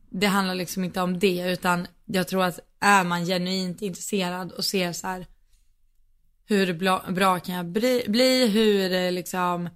[0.10, 4.66] det handlar liksom inte om det utan jag tror att är man genuint intresserad och
[4.66, 5.26] ser så här
[6.46, 9.70] hur bra, bra kan jag bli, bli hur eh, liksom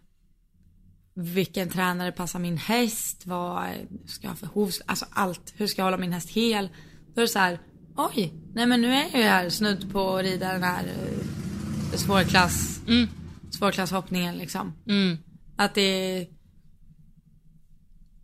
[1.20, 3.70] vilken tränare passar min häst, vad
[4.06, 6.70] ska jag ha för hovs, alltså allt, hur ska jag hålla min häst hel.
[7.14, 7.60] Då är det så här,
[7.96, 11.98] oj, nej men nu är jag ju här snudd på att rida den här eh,
[11.98, 13.08] svårklass, Mm.
[13.52, 14.74] svårklasshoppningen liksom.
[14.88, 15.18] Mm.
[15.56, 16.28] Att det är,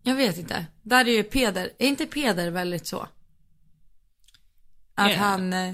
[0.03, 3.07] jag vet inte, där är ju Peder, är inte Peder väldigt så?
[4.95, 5.17] Att Ja.
[5.17, 5.73] han, eh,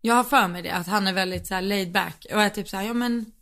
[0.00, 2.48] jag har för mig det, att han är väldigt så här laid back och är
[2.48, 3.32] typ så här, ja men,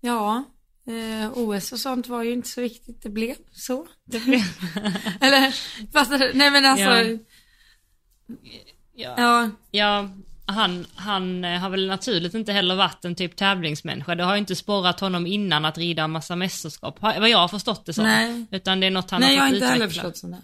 [0.00, 0.44] ja,
[0.86, 3.86] eh, OS och sånt var ju inte så viktigt, det blev så.
[4.04, 4.44] Det blir...
[5.20, 5.54] Eller,
[6.18, 6.32] du?
[6.34, 7.18] Nej men alltså, Ja.
[8.94, 9.14] ja.
[9.16, 9.50] ja.
[9.70, 10.08] ja,
[10.46, 14.14] han, han eh, har väl naturligt inte heller varit en typ tävlingsmänniska.
[14.14, 17.38] Det har ju inte sporrat honom innan att rida en massa mästerskap, har- vad jag
[17.38, 18.04] har förstått det som.
[18.04, 18.46] Nej.
[18.50, 20.02] Utan det är något han Nej jag har har fått inte heller utveckla.
[20.02, 20.42] förstått som det.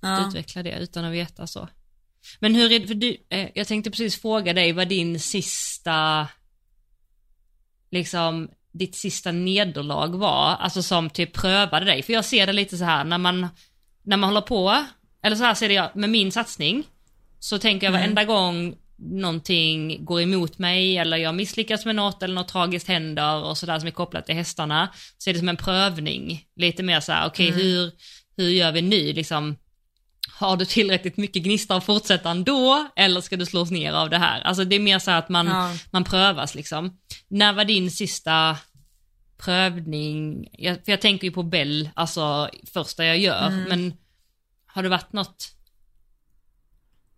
[0.00, 0.28] Ja.
[0.28, 1.68] utveckla det utan att veta så.
[2.40, 6.28] Men hur är det, för du, eh, jag tänkte precis fråga dig vad din sista,
[7.90, 12.02] liksom, ditt sista nederlag var, alltså som typ prövade dig.
[12.02, 13.48] För jag ser det lite så här när man,
[14.02, 14.84] när man håller på,
[15.22, 16.84] eller så här ser det jag med min satsning,
[17.38, 22.34] så tänker jag varenda gång någonting går emot mig eller jag misslyckas med något eller
[22.34, 25.56] något tragiskt händer och sådär som är kopplat till hästarna, så är det som en
[25.56, 26.44] prövning.
[26.56, 27.92] Lite mer så här, okej hur,
[28.36, 29.56] hur gör vi nu liksom?
[30.38, 34.18] Har du tillräckligt mycket gnista att fortsätta ändå eller ska du slås ner av det
[34.18, 34.40] här?
[34.40, 35.74] Alltså det är mer så att man, Ja.
[35.90, 36.98] man prövas liksom.
[37.28, 38.56] När var din sista
[39.36, 40.48] prövning?
[40.52, 43.94] Jag, för jag tänker ju på Bell, alltså första jag gör, men
[44.66, 45.54] har det varit något?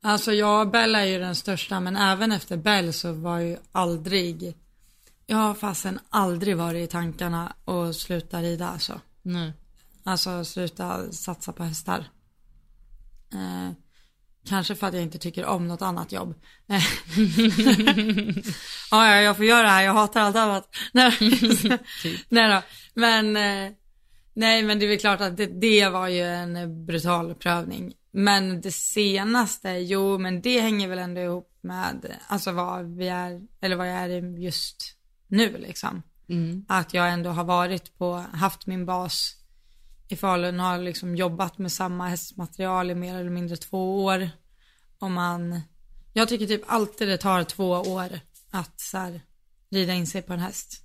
[0.02, 4.54] Alltså ja, Bell är ju den största men även efter Bell så var ju aldrig,
[5.26, 9.00] jag har fasen aldrig varit i tankarna att sluta rida alltså.
[9.22, 9.52] Nej.
[10.04, 12.04] Alltså sluta satsa på hästar.
[13.34, 13.72] Eh,
[14.48, 16.34] kanske för att jag inte tycker om något annat jobb.
[18.90, 20.76] Ja, ja, jag får göra det här, jag hatar allt annat.
[20.92, 21.12] Nej,
[22.28, 22.62] nej då.
[22.94, 23.72] Men, eh,
[24.34, 27.92] nej men det är väl klart att det, det var ju en brutal prövning.
[28.12, 33.40] Men det senaste, jo men det hänger väl ändå ihop med, alltså vad vi är,
[33.60, 34.96] eller vad jag är just
[35.28, 36.02] nu liksom.
[36.28, 36.64] Mm.
[36.68, 39.36] Att jag ändå har varit på, haft min bas
[40.12, 44.30] i Falun, har liksom jobbat med samma hästmaterial i mer eller mindre två år.
[44.98, 45.60] Och man,
[46.12, 48.20] jag tycker typ alltid det tar två år
[48.50, 49.20] att så här,
[49.70, 50.82] rida in sig på en häst.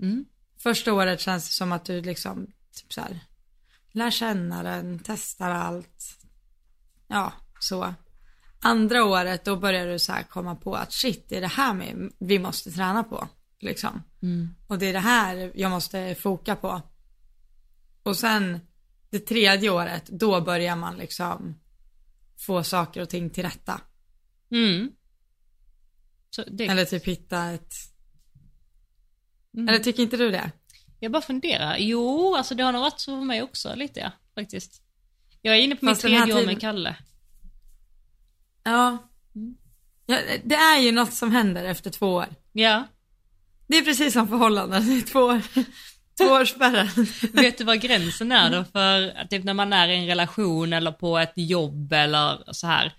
[0.00, 0.24] Mm.
[0.58, 3.20] Första året känns det som att du liksom, typ så här,
[3.92, 6.18] lär känna den, testar allt.
[7.08, 7.94] Ja, så.
[8.60, 11.74] Andra året då börjar du så här komma på att shit, det är det här
[11.74, 13.28] med, vi måste träna på.
[13.60, 14.02] Liksom.
[14.22, 14.54] Mm.
[14.66, 16.82] Och det är det här jag måste foka på.
[18.06, 18.60] Och sen
[19.10, 21.60] det tredje året, då börjar man liksom
[22.46, 23.80] få saker och ting till rätta.
[24.50, 24.90] Mm.
[26.46, 27.74] Det, Eller typ hitta ett,
[29.54, 29.68] Mm.
[29.68, 30.50] eller tycker inte du det?
[31.00, 31.76] Jag bara funderar.
[31.78, 34.82] Jo, alltså det har nog varit så för mig också lite ja, faktiskt.
[35.42, 36.96] Jag är inne på Fast mitt tredje år tiden- med Kalle.
[38.62, 38.98] Ja.
[40.06, 40.18] ja.
[40.44, 42.26] Det är ju något som händer efter två år.
[42.52, 42.84] Ja.
[43.66, 45.42] Det är precis som förhållanden, är två år.
[46.18, 46.88] Tvåårsspärren.
[47.32, 50.92] Vet du vad gränsen är då för, typ när man är i en relation eller
[50.92, 52.92] på ett jobb eller så här.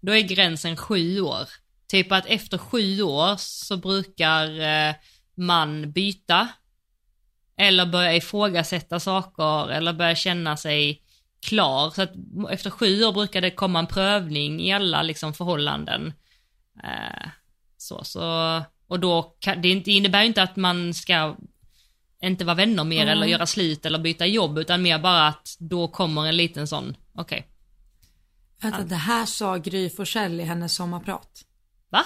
[0.00, 1.48] Då är gränsen sju år.
[1.88, 4.94] Typ att efter sju år så brukar eh,
[5.34, 6.48] man byta.
[7.56, 11.02] Eller börja ifrågasätta saker eller börja känna sig
[11.46, 11.90] klar.
[11.90, 12.12] Så att
[12.50, 16.12] efter sju år brukar det komma en prövning i alla liksom förhållanden.
[16.84, 17.28] Eh,
[17.76, 21.36] så, så, och då kan, det innebär ju inte att man ska
[22.22, 23.12] inte vara vänner mer Mm.
[23.12, 26.96] eller göra slut eller byta jobb utan mer bara att då kommer en liten sån,
[27.14, 27.46] okej,
[28.62, 31.44] Vänta, det här sa Gry Forssell i hennes sommarprat.
[31.90, 32.04] va?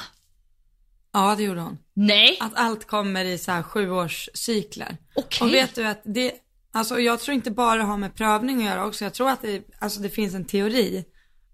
[1.12, 1.78] Ja, det gjorde hon.
[1.94, 4.96] Nej, Att allt kommer i så här sjuårscykler.
[5.14, 5.46] okej.
[5.48, 6.32] Och vet du att det,
[6.72, 9.04] alltså jag tror inte bara det har med prövning att göra också.
[9.04, 11.04] Jag tror att det, alltså det finns en teori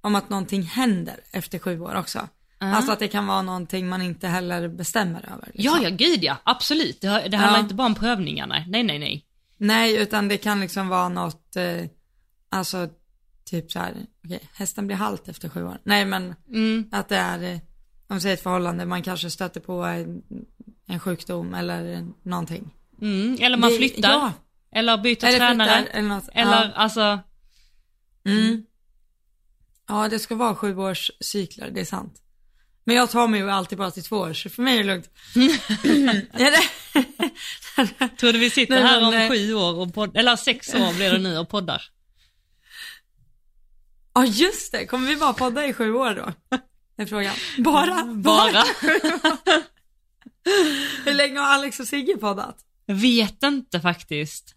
[0.00, 2.28] om att någonting händer efter sju år också.
[2.60, 5.50] Alltså att det kan vara någonting man inte heller bestämmer över.
[5.54, 5.80] liksom.
[5.82, 7.00] Ja, ja, gud ja, absolut.
[7.00, 7.62] Det, det handlar Ja.
[7.62, 8.64] inte bara om prövningarna.
[8.68, 9.24] Nej, nej, nej.
[9.58, 11.84] Nej, utan det kan liksom vara något, eh,
[12.50, 12.88] alltså
[13.44, 13.94] typ så här,
[14.24, 15.80] okej, hästen blir halt efter sju år.
[15.84, 16.88] Nej, men Mm.
[16.92, 17.58] att det är, eh,
[18.08, 20.22] om vi säger ett förhållande, man kanske stöter på en,
[20.86, 22.70] en sjukdom eller någonting.
[23.02, 23.36] Mm.
[23.40, 24.08] Eller man Det- flyttar.
[24.10, 24.32] Ja,
[24.72, 25.76] Eller byter eller tränare.
[25.78, 26.28] flyttar, eller något.
[26.34, 26.72] Eller ja.
[26.74, 27.18] alltså,
[28.24, 28.64] Mm.
[29.88, 32.22] Ja, det ska vara sju års cykler, det är sant.
[32.88, 34.84] Men jag tar mig ju alltid bara till två år, så för mig är det
[34.84, 35.10] lugnt.
[38.18, 41.12] Tror du vi sitter här om eh, sju år och podd, eller sex år blir
[41.12, 41.82] det nu och poddar?
[44.14, 44.86] Ja, just det.
[44.86, 46.56] Kommer vi bara podda i sju år då?
[47.02, 47.34] är frågan.
[47.58, 48.04] Bara?
[48.04, 48.64] Bara?
[51.04, 52.56] Hur länge har Alex och Sigge poddat?
[52.86, 54.54] Jag vet inte faktiskt.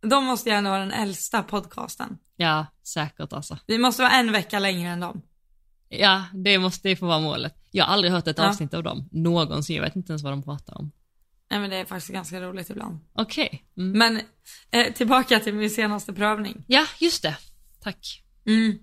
[0.00, 2.18] De måste gärna vara den äldsta podcasten.
[2.36, 3.58] Ja, säkert alltså.
[3.66, 5.22] Vi måste vara en vecka längre än dem.
[5.88, 7.54] Ja, det måste ju få vara målet.
[7.70, 8.48] Jag har aldrig hört ett Ja.
[8.48, 9.76] avsnitt av dem, någonsin.
[9.76, 10.92] Jag vet inte ens vad de pratar om.
[11.50, 12.98] Nej men det är faktiskt ganska roligt ibland.
[13.12, 13.64] Okej.
[13.76, 13.98] Mm.
[13.98, 14.20] Men
[14.70, 16.64] eh, tillbaka till min senaste prövning.
[16.66, 17.36] Ja, just det.
[17.82, 18.22] Tack.
[18.46, 18.78] Mm.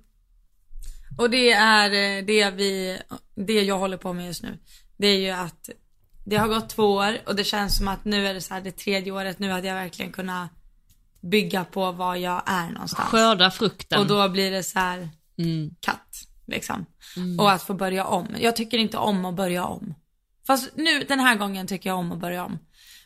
[1.18, 1.90] Och det är
[2.20, 3.00] eh, det vi,
[3.36, 4.58] det jag håller på med just nu.
[4.98, 5.70] Det är ju att
[6.26, 8.62] det har gått två år och det känns som att nu är det så här
[8.62, 9.40] det tredje året.
[9.40, 10.50] Nu hade jag verkligen kunnat
[11.22, 13.10] bygga på var jag är någonstans.
[13.10, 14.00] Skörda frukten.
[14.00, 15.76] Och då blir det så här Mm.
[15.80, 16.16] katt
[16.48, 16.86] liksom.
[17.40, 18.28] Och att få börja om.
[18.40, 19.94] Jag tycker inte om att börja om.
[20.48, 22.60] Fast nu den här gången tycker jag om att börja om.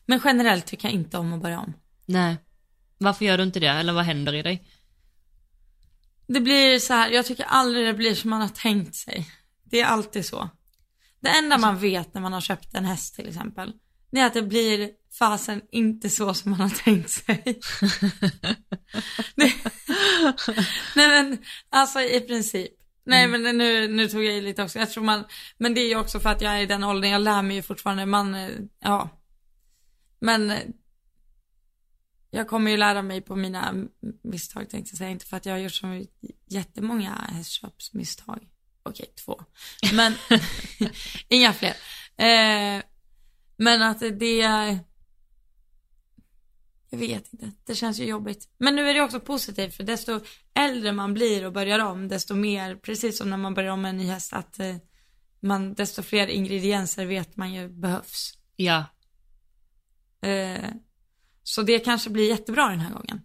[0.05, 1.73] Men generellt tycker jag inte om att börja om.
[2.05, 2.37] Nej.
[2.97, 3.67] Varför gör du inte det?
[3.67, 4.67] Eller vad händer i dig?
[6.27, 9.27] Det blir så här, jag tycker aldrig det blir som man har tänkt sig.
[9.63, 10.49] Det är alltid så.
[11.19, 13.73] Det enda man vet när man har köpt en häst till exempel,
[14.11, 17.59] det är att det blir fasen inte så som man har tänkt sig.
[19.35, 19.53] det,
[20.95, 21.37] nej men,
[21.69, 22.78] alltså i princip.
[23.09, 24.79] Nej men nu, nu tog jag i lite också.
[24.79, 25.23] Jag tror man,
[25.57, 27.55] men det är ju också för att jag är i den åldern, jag lär mig
[27.55, 29.09] ju fortfarande, man, eh, ja.
[30.19, 30.57] Men eh,
[32.31, 33.73] jag kommer ju lära mig på mina
[34.23, 36.05] misstag tänkte jag säga, inte för att jag har gjort så
[36.47, 38.47] jättemånga hästköpsmisstag.
[38.83, 39.43] Okej, två.
[39.93, 40.13] Men
[41.27, 41.75] inga fler.
[42.17, 42.83] Eh,
[43.57, 44.79] men att det,
[46.89, 48.49] jag vet inte, det känns ju jobbigt.
[48.57, 50.19] Men nu är det också positivt för desto
[50.53, 53.89] äldre man blir och börjar om, desto mer, precis som när man börjar om med
[53.89, 54.75] en ny häst, att eh,
[55.39, 58.33] man, desto fler ingredienser vet man ju behövs.
[58.55, 58.85] Ja.
[60.21, 60.69] Eh,
[61.43, 63.21] så det kanske blir jättebra den här gången.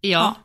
[0.00, 0.10] Ja.
[0.10, 0.36] Ja.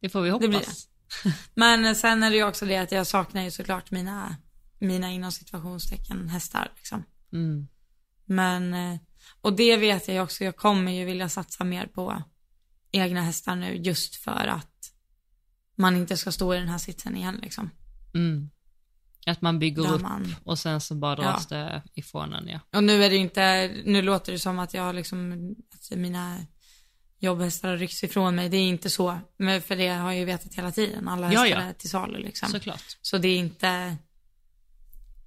[0.00, 0.50] Det får vi hoppas.
[0.50, 1.34] Det det.
[1.54, 4.36] Men sen är det ju också det att jag saknar ju såklart mina,
[4.78, 7.04] mina inom situationstecken hästar liksom.
[7.32, 7.68] Mm.
[8.24, 9.00] Men, eh,
[9.40, 12.22] och det vet jag ju också, jag kommer ju vilja satsa mer på
[12.92, 14.92] egna hästar nu just för att
[15.76, 17.70] man inte ska stå i den här sitsen igen liksom.
[18.14, 18.50] Mm.
[19.26, 22.60] Att man bygger Där upp man, och sen så bara dras det ifrån en ja.
[22.72, 26.38] och nu är det inte, nu låter det som att jag liksom, att mina
[27.18, 29.18] jobbhästar har ryckts ifrån mig, det är inte så.
[29.36, 31.68] Men för det har jag ju vetat hela tiden, alla Ja, hästar ja.
[31.68, 32.48] är till salu liksom.
[32.48, 32.98] Såklart.
[33.02, 33.96] Så det är inte,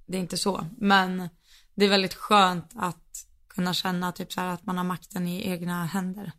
[0.06, 0.68] det är inte så.
[0.78, 1.30] Men
[1.76, 3.05] det är väldigt skönt att
[3.56, 6.32] kunna känna typ så här att man har makten i egna händer.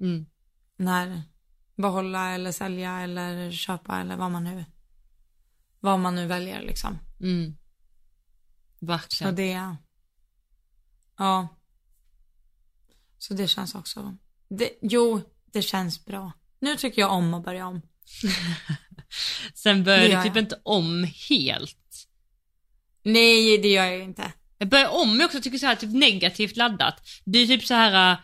[0.00, 0.26] Mm.
[0.76, 1.22] När
[1.76, 4.64] behålla eller sälja eller köpa eller vad man nu,
[5.80, 6.98] vad man nu väljer liksom.
[7.20, 7.56] Mm.
[8.78, 9.34] Så Verkligen.
[9.34, 9.76] det,
[11.16, 11.48] ja.
[13.18, 14.16] Så det känns också,
[14.48, 16.32] det, jo, det känns bra.
[16.58, 17.80] Nu tycker jag om att börja om.
[19.54, 20.44] Sen börjar gör typ jag.
[20.44, 22.08] inte om helt.
[23.02, 24.32] Nej, det gör jag ju inte.
[24.58, 26.94] Jag börjar om jag också tycker så här typ negativt laddat.
[27.24, 28.18] Du är typ så här äh,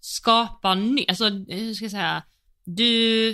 [0.00, 2.22] skapar ny, alltså hur ska jag säga,
[2.64, 3.32] du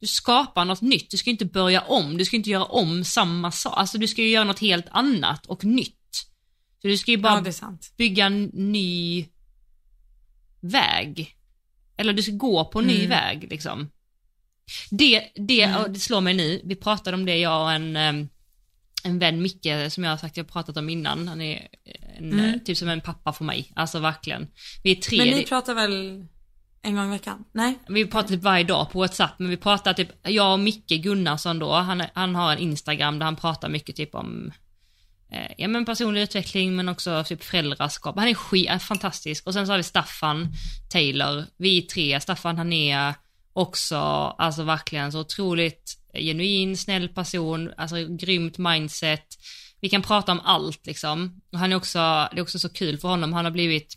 [0.00, 3.50] du skapar något nytt, du ska inte börja om, du ska inte göra om samma
[3.52, 5.96] sak, alltså du ska ju göra något helt annat och nytt.
[6.82, 9.26] Så du ska ju bara Ja, bygga en ny
[10.60, 11.36] väg.
[11.96, 13.08] Eller du ska gå på en ny Mm.
[13.10, 13.90] väg liksom.
[14.90, 15.92] Det, det, Mm.
[15.92, 18.28] det slår mig nu, vi pratade om det jag och en, em,
[19.04, 21.28] en vän Micke som jag har sagt jag har pratat om innan.
[21.28, 21.68] Han är
[22.18, 22.54] en, Mm.
[22.54, 24.48] eh, typ som en pappa för mig, alltså verkligen.
[24.82, 26.26] Vi är tre, Men ni pratar väl
[26.82, 27.44] en gång i veckan?
[27.52, 27.78] Nej?
[27.88, 31.58] vi pratar typ varje dag på WhatsApp, men vi pratar typ, jag och Micke Gunnarsson
[31.58, 34.52] då, han, han har en Instagram där han pratar mycket typ om
[35.32, 38.18] eh, ja men personlig utveckling men också typ föräldraskap.
[38.18, 39.46] Han är skit, är fantastisk.
[39.46, 40.48] Och sen så har vi Staffan
[40.90, 43.14] Taylor, vi är tre, Staffan han är
[43.52, 43.96] också,
[44.38, 49.26] alltså verkligen så otroligt genuin, snäll person, alltså grymt mindset.
[49.80, 51.40] Vi kan prata om allt liksom.
[51.52, 51.98] Och han är också,
[52.32, 53.96] det är också så kul för honom, han har blivit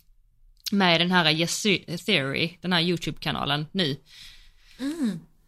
[0.72, 1.62] med i den här Yes
[2.06, 3.96] Theory, den här YouTube-kanalen nu.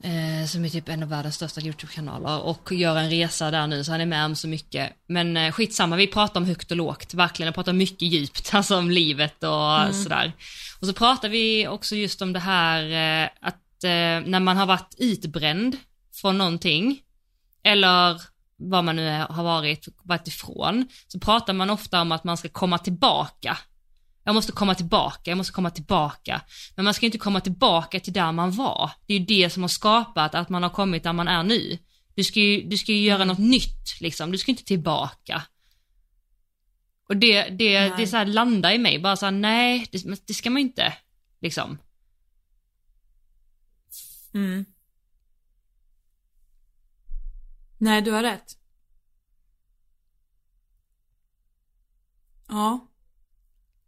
[0.03, 3.85] Eh, som är typ en av världens största YouTube-kanaler och gör en resa där nu
[3.85, 4.93] så han är med om så mycket.
[5.07, 8.77] Men eh, skitsamma, vi pratar om högt och lågt, verkligen, jag pratar mycket djupt, alltså
[8.77, 10.33] om livet och sådär.
[10.81, 14.67] Och så pratar vi också just om det här eh, att eh, när man har
[14.67, 15.77] varit utbränd
[16.21, 17.01] från någonting,
[17.63, 18.21] eller
[18.57, 22.49] vad man nu har varit, varit ifrån, så pratar man ofta om att man ska
[22.49, 23.59] komma tillbaka.
[24.25, 26.41] Jag måste komma tillbaka, jag måste komma tillbaka.
[26.77, 28.91] Men man ska inte komma tillbaka till där man var.
[29.07, 31.79] Det är ju det som har skapat att man har kommit där man är nu.
[32.15, 35.43] Du ska ju, du ska ju göra något nytt liksom, du ska inte tillbaka.
[37.09, 37.93] Och det, det, Nej.
[37.97, 40.95] det så här landar i mig, bara så här, nej, det, det ska man inte,
[41.41, 41.79] liksom.
[44.35, 44.65] Mm.
[47.79, 48.53] Nej, du har rätt.
[52.49, 52.89] Ja.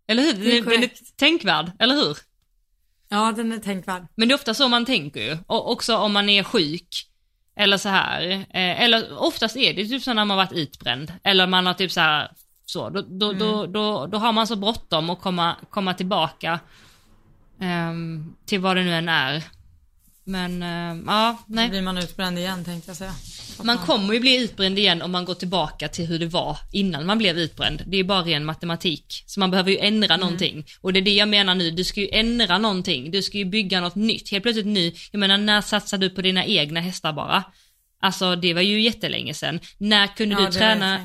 [0.06, 0.32] Eller hur?
[0.32, 2.18] Det är Den, den är tänkvärd, eller hur?
[3.08, 4.06] Ja, den är tänkvärd.
[4.14, 5.38] Men det är ofta så man tänker ju.
[5.46, 6.88] Och också om man är sjuk.
[7.56, 8.30] Eller så här.
[8.30, 11.12] Eh, eller oftast är det typ så när man varit utbränd.
[11.22, 12.32] Eller man har typ så här.
[12.64, 16.60] Så, då, då, då, då, då har man så bråttom att komma, komma tillbaka.
[17.60, 19.44] ehm, till vad det nu än är.
[20.28, 21.68] Men ehm, ja, Då nej.
[21.70, 23.14] blir man utbränd igen tänkte jag säga.
[23.62, 27.06] Man kommer ju bli utbränd igen om man går tillbaka till hur det var innan
[27.06, 27.82] man blev utbränd.
[27.86, 29.24] Det är bara ren matematik.
[29.26, 30.64] Så man behöver ju ändra någonting.
[30.80, 33.10] Och det är det jag menar nu, du ska ju ändra någonting.
[33.10, 34.30] Du ska ju bygga något nytt.
[34.30, 37.44] Helt plötsligt nu, jag menar när satsade du på dina egna hästar bara?
[38.00, 39.60] Alltså det var ju jättelänge sedan.
[39.78, 41.00] När kunde Ja, du träna,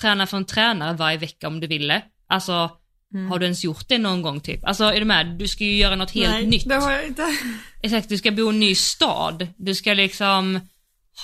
[0.00, 2.02] träna för en tränare varje vecka om du ville?
[2.26, 2.70] Alltså,
[3.14, 3.30] Mm.
[3.30, 4.64] har du ens gjort det någon gång typ?
[4.64, 5.26] Alltså är du med?
[5.38, 6.68] Du ska ju göra något helt Nej, nytt.
[6.68, 7.36] det har jag inte.
[7.82, 9.48] Exakt, du ska bo i en ny stad.
[9.56, 10.60] Du ska liksom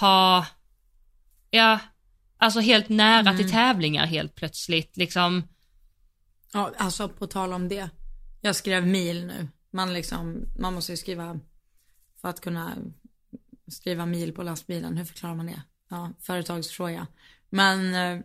[0.01, 0.47] ha,
[1.51, 1.79] ja,
[2.39, 3.37] alltså helt nära Mm.
[3.37, 4.97] till tävlingar helt plötsligt.
[4.97, 5.49] Liksom,
[6.53, 7.91] Ja, alltså på tal om det.
[8.41, 9.49] Jag skrev mil nu.
[9.73, 11.41] Man liksom, man måste ju skriva
[12.21, 12.73] för att kunna
[13.69, 14.97] skriva mil på lastbilen.
[14.97, 15.63] Hur förklarar man det?
[15.91, 17.07] Ja, företagsfråga.
[17.51, 18.25] Men eh,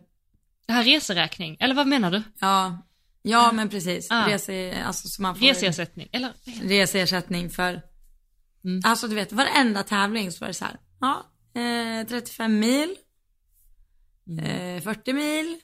[0.66, 2.22] det här reseräkning, eller vad menar du?
[2.40, 2.78] ja,
[3.30, 4.06] ja men precis.
[4.10, 4.28] Ah.
[4.28, 6.32] Rese, alltså så man får Reseersättning, eller?
[6.62, 7.82] reseersättning för,
[8.64, 8.80] Mm.
[8.84, 11.26] alltså du vet varenda tävling så var det så här, ja,
[11.60, 12.96] eh, 35 mil,
[14.28, 14.76] Mm.
[14.76, 15.56] eh, 40 mil,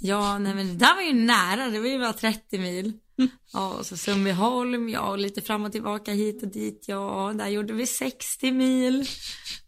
[0.00, 2.92] ja nej men det där var ju nära, det var ju bara 30 mil.
[3.52, 7.48] Ja och så Sundbyholm, ja och lite fram och tillbaka hit och dit, ja där
[7.48, 9.06] gjorde vi 60 mil.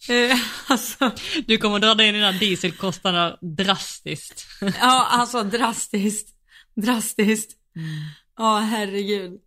[0.08, 1.10] Eh, alltså,
[1.46, 4.46] Du kommer dra ner dina dieselkostnader drastiskt.
[4.60, 6.28] ja alltså drastiskt,
[6.74, 7.56] drastiskt.
[7.76, 7.88] Mm.
[8.36, 9.40] Ja herregud.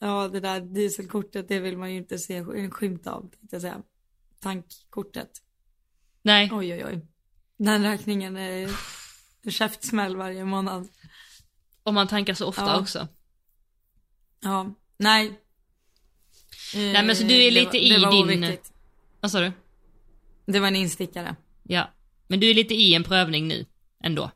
[0.00, 3.62] Ja det där dieselkortet det vill man ju inte se en skymt av tänkte jag
[3.62, 3.82] säga.
[4.40, 5.30] Tankkortet.
[6.22, 7.06] Nej, Oj oj oj.
[7.56, 8.70] Den räkningen är
[9.42, 10.88] en käftsmäll varje månad.
[11.82, 12.80] och man tankar så ofta Ja.
[12.80, 13.08] också.
[14.40, 15.40] Ja, nej.
[16.74, 18.72] Nej, men så du är Det lite var- i det var din- oviktigt.
[19.20, 19.52] Vad sa du?
[20.46, 21.36] Det var en instickare.
[21.62, 21.90] Ja.
[22.26, 23.66] Men du är lite i en prövning nu,
[24.04, 24.30] ändå.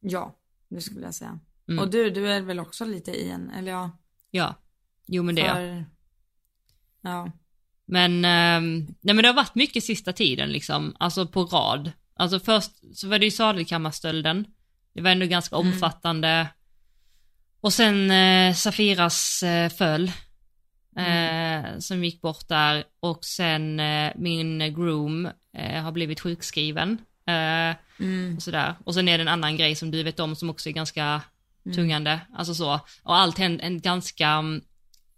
[0.00, 0.36] Ja,
[0.70, 1.38] det skulle jag säga.
[1.68, 1.78] Mm.
[1.78, 3.90] Och du, du är väl också lite i en, eller ja.
[4.30, 4.54] Ja.
[5.06, 5.84] Jo men det är jag.
[7.00, 7.32] Ja.
[7.86, 11.92] Men, ehm, nej men det har varit mycket sista tiden liksom, alltså på rad.
[12.14, 14.46] Alltså först så var det ju sadelkammarstölden.
[14.92, 15.68] Det var ändå ganska Mm.
[15.68, 16.48] omfattande.
[17.60, 20.12] Och sen eh, Safiras eh, föll.
[20.96, 22.84] Eh, som gick bort där.
[23.00, 26.98] Och sen eh, min groom eh, har blivit sjukskriven.
[27.28, 28.36] Eh, Mm.
[28.36, 28.74] och sådär.
[28.84, 31.22] Och sen är det en annan grej som du vet om som också är ganska
[31.74, 32.20] tungande.
[32.34, 32.80] Alltså så.
[33.02, 34.60] Och allt händer en ganska, mm,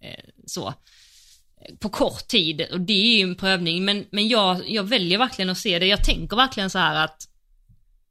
[0.03, 0.75] eh, så,
[1.81, 2.67] på kort tid.
[2.73, 3.85] Och det är ju en prövning.
[3.85, 5.87] Men, men jag, jag väljer verkligen att se det.
[5.87, 7.29] Jag tänker verkligen så här att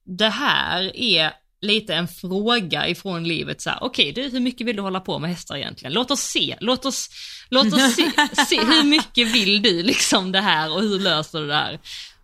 [0.05, 1.31] det här är
[1.61, 5.19] lite en fråga ifrån livet så här, okej du, hur mycket vill du hålla på
[5.19, 5.93] med hästar egentligen?
[5.93, 7.09] Låt oss se, låt oss,
[7.49, 8.11] låt oss se,
[8.47, 11.79] se hur mycket vill du liksom det här och hur löser du det här?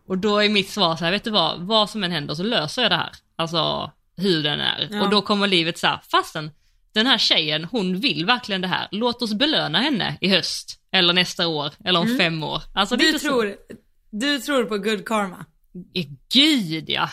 [0.07, 2.43] Och då är mitt svar så här, vet du vad, vad som än händer så
[2.43, 3.11] löser jag det här.
[3.35, 4.87] Alltså hur den är.
[4.91, 5.03] Ja.
[5.03, 6.51] Och då kommer livet så här, fastän
[6.93, 8.87] den här tjejen, hon vill verkligen det här.
[8.91, 10.81] Låt oss belöna henne i höst.
[10.91, 12.61] Eller nästa år, eller om fem år.
[12.73, 13.55] Alltså, Du tror,
[14.11, 15.45] du tror på good karma?
[15.73, 15.83] Så...
[16.33, 17.09] Gud ja!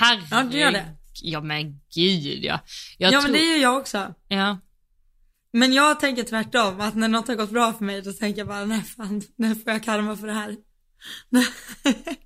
[0.00, 0.28] Herregud.
[0.30, 0.94] Ja, du gör det.
[1.22, 2.60] Ja men gud ja.
[2.98, 3.32] Jag ja tror...
[3.32, 4.14] men det är ju jag också.
[4.28, 4.58] Ja.
[5.52, 8.48] Men jag tänker tvärtom, att när något har gått bra för mig då tänker jag
[8.48, 10.56] bara nej fan, nu får jag karma för det här.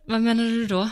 [0.07, 0.91] Vad menar du då?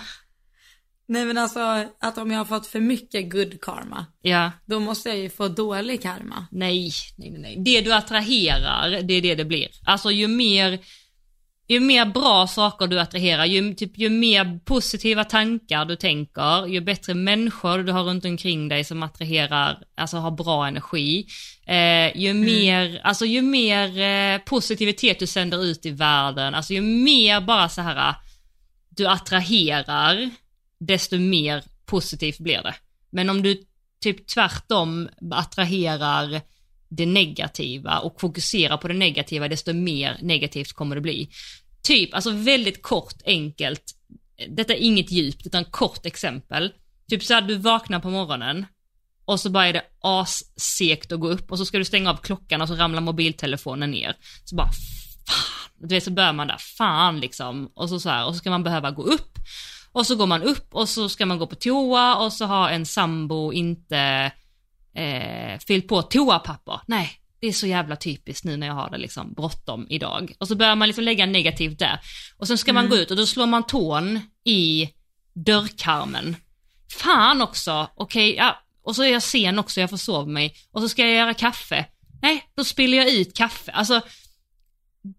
[1.08, 1.60] Nej men alltså
[2.00, 4.52] att om jag har fått för mycket good karma, Ja.
[4.66, 6.46] då måste jag ju få dålig karma.
[6.50, 7.56] Nej, nej, nej.
[7.64, 9.68] Det du attraherar, det är det det blir.
[9.84, 10.78] Alltså ju mer,
[11.70, 16.80] ju mer bra saker du attraherar, ju, typ, ju mer positiva tankar du tänker, ju
[16.80, 21.26] bättre människor du har runt omkring dig som attraherar, alltså har bra energi.
[21.66, 26.80] Eh, ju mer, alltså ju mer eh, positivitet du sänder ut i världen, alltså ju
[26.80, 28.14] mer bara så här
[28.88, 30.30] du attraherar,
[30.80, 32.74] desto mer positivt blir det.
[33.10, 33.62] Men om du
[34.02, 36.40] typ tvärtom attraherar
[36.90, 41.30] det negativa och fokuserar på det negativa, desto mer negativt kommer det bli.
[41.82, 43.82] Typ, alltså väldigt kort, enkelt,
[44.48, 46.72] detta är inget djupt, utan kort exempel.
[47.08, 48.66] Typ så här, du vaknar på morgonen
[49.24, 52.16] och så bara är det assekt att gå upp och så ska du stänga av
[52.16, 54.16] klockan och så ramlar mobiltelefonen ner.
[54.44, 54.70] Så bara,
[55.26, 57.72] fan, du vet så börjar man där, fan liksom.
[57.74, 59.38] Och så, så här, och så ska man behöva gå upp
[59.92, 62.70] och så går man upp och så ska man gå på toa och så har
[62.70, 64.32] en sambo inte
[64.94, 66.80] eh, fyllt på toapapper.
[66.86, 70.32] Nej, det är så jävla typiskt nu när jag har det liksom bråttom idag.
[70.38, 72.00] Och så börjar man liksom lägga negativt där.
[72.36, 74.88] Och sen ska man gå ut och då slår man tån i
[75.34, 76.36] dörrkarmen.
[76.98, 78.56] Fan också, okej, ja.
[78.82, 80.54] Och så är jag sen också, jag försov mig.
[80.72, 81.86] Och så ska jag göra kaffe.
[82.22, 83.72] Nej, då spiller jag ut kaffe.
[83.72, 84.00] Alltså,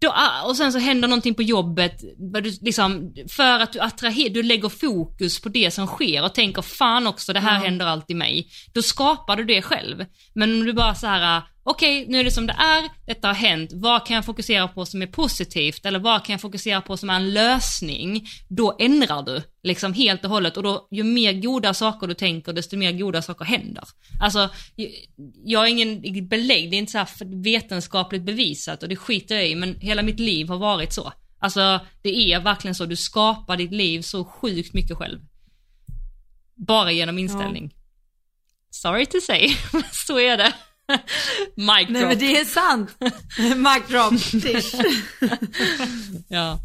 [0.00, 4.30] då, ah, och sen så händer någonting på jobbet, du, liksom, för att du attraherar,
[4.34, 7.60] du lägger fokus på det som sker och tänker fan också det här Ja.
[7.64, 8.48] händer alltid mig.
[8.74, 10.04] Då skapar du det själv.
[10.34, 13.34] Men om du bara så här, okej nu är det som det är, detta har
[13.34, 16.96] hänt, vad kan jag fokusera på som är positivt eller vad kan jag fokusera på
[16.96, 18.26] som är en lösning?
[18.48, 22.52] Då ändrar du liksom helt och hållet och då ju mer goda saker du tänker
[22.52, 23.84] desto mer goda saker händer.
[24.20, 24.50] Alltså,
[25.44, 29.48] jag har ingen belägg, det är inte så här vetenskapligt bevisat och det skiter jag
[29.48, 31.12] i men hela mitt liv har varit så.
[31.38, 35.20] Alltså det är verkligen så, du skapar ditt liv så sjukt mycket själv.
[36.54, 37.74] Bara genom inställning.
[38.70, 39.48] Sorry to say,
[40.06, 40.52] så är det.
[41.54, 42.02] Mic Nej drop.
[42.08, 42.96] men det är sant.
[43.38, 44.12] Mic drop.
[46.28, 46.58] Ja,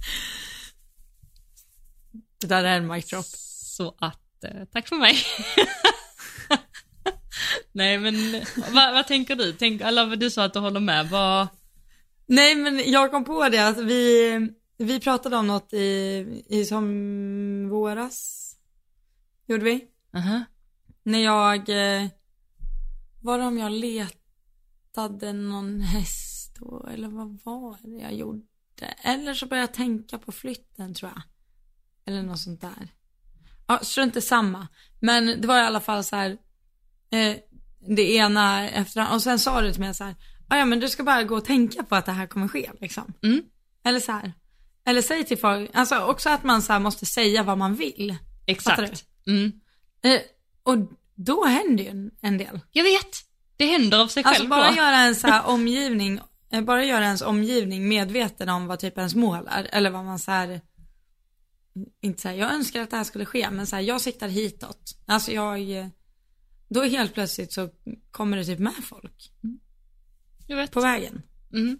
[2.42, 3.26] Det där är en mic drop.
[3.26, 5.18] så att, eh, tack för mig.
[7.72, 8.42] Nej men,
[8.74, 9.54] vad, vad tänker du?
[9.54, 11.48] Tänk, eller du sa att du håller med, vad,
[12.26, 14.40] Nej men jag kom på det att vi,
[14.78, 18.44] vi pratade om något i, i som våras.
[19.48, 19.86] Gjorde vi?
[20.16, 20.44] aha,
[21.04, 22.08] När jag, eh,
[23.22, 28.44] var det om jag letade någon häst då, eller vad var det jag gjorde?
[29.04, 31.22] Eller så började jag tänka på flytten tror jag.
[32.06, 32.88] Eller något sånt där.
[33.68, 34.68] Ja, strunt samma.
[35.00, 36.38] Men det var i alla fall så här,
[37.10, 37.36] eh,
[37.96, 40.16] det ena efter och sen sa du till mig så här,
[40.48, 42.72] "Ah, ja men du ska bara gå och tänka på att det här kommer ske
[42.82, 43.14] liksom.
[43.24, 43.42] Mm.
[43.84, 44.34] Eller så här,
[44.86, 48.16] eller säg till folk, alltså också att man så måste säga vad man vill.
[48.46, 49.06] Exakt.
[49.28, 49.52] Mm.
[50.02, 50.22] Eh,
[50.64, 50.78] och
[51.18, 52.60] då händer ju en, del.
[52.72, 53.18] Jag vet,
[53.58, 54.76] det händer av sig Alltså själv bara då.
[54.76, 56.20] göra en så här omgivning,
[56.52, 59.68] eh, bara göra ens omgivning medveten om vad typ ens mål är.
[59.72, 60.62] Eller vad man så här,
[62.02, 64.28] inte så här, jag önskar att det här skulle ske, men så här, jag siktar
[64.28, 64.98] hitåt.
[65.06, 65.88] Alltså jag, eh,
[66.70, 67.70] då helt plötsligt så
[68.12, 69.32] kommer det typ med folk
[70.48, 70.72] Jag vet.
[70.72, 71.22] på vägen.
[71.54, 71.80] Mm.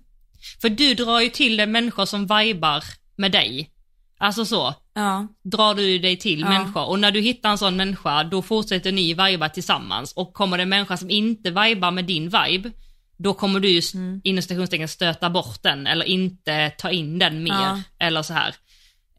[0.62, 2.84] För du drar ju till dig människor som vibar
[3.16, 3.74] med dig.
[4.18, 6.50] Alltså så, Ja, drar du dig till Ja.
[6.50, 10.58] människor och när du hittar en sån människa då fortsätter ni viba tillsammans och kommer
[10.58, 12.72] det en människa som inte vibar med din vibe
[13.18, 14.22] då kommer du just Mm.
[14.24, 17.82] inom citationstecken stöta bort den eller inte ta in den mer Ja.
[18.00, 18.56] eller så här.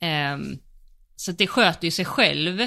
[0.00, 0.58] Ehm,
[1.16, 2.60] så det sköter ju sig själv.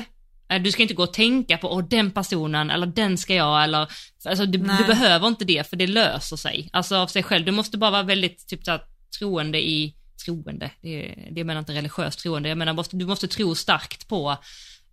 [0.49, 3.63] Eh, Du ska inte gå och tänka på, åh den personen eller den ska jag
[3.63, 3.87] eller,
[4.25, 6.69] alltså du, du behöver inte det för det löser sig.
[6.73, 8.81] Alltså av sig själv, du måste bara vara väldigt typ så här,
[9.19, 9.95] troende i,
[10.25, 14.37] troende, det, det menar inte religiöst troende, jag menar du måste tro starkt på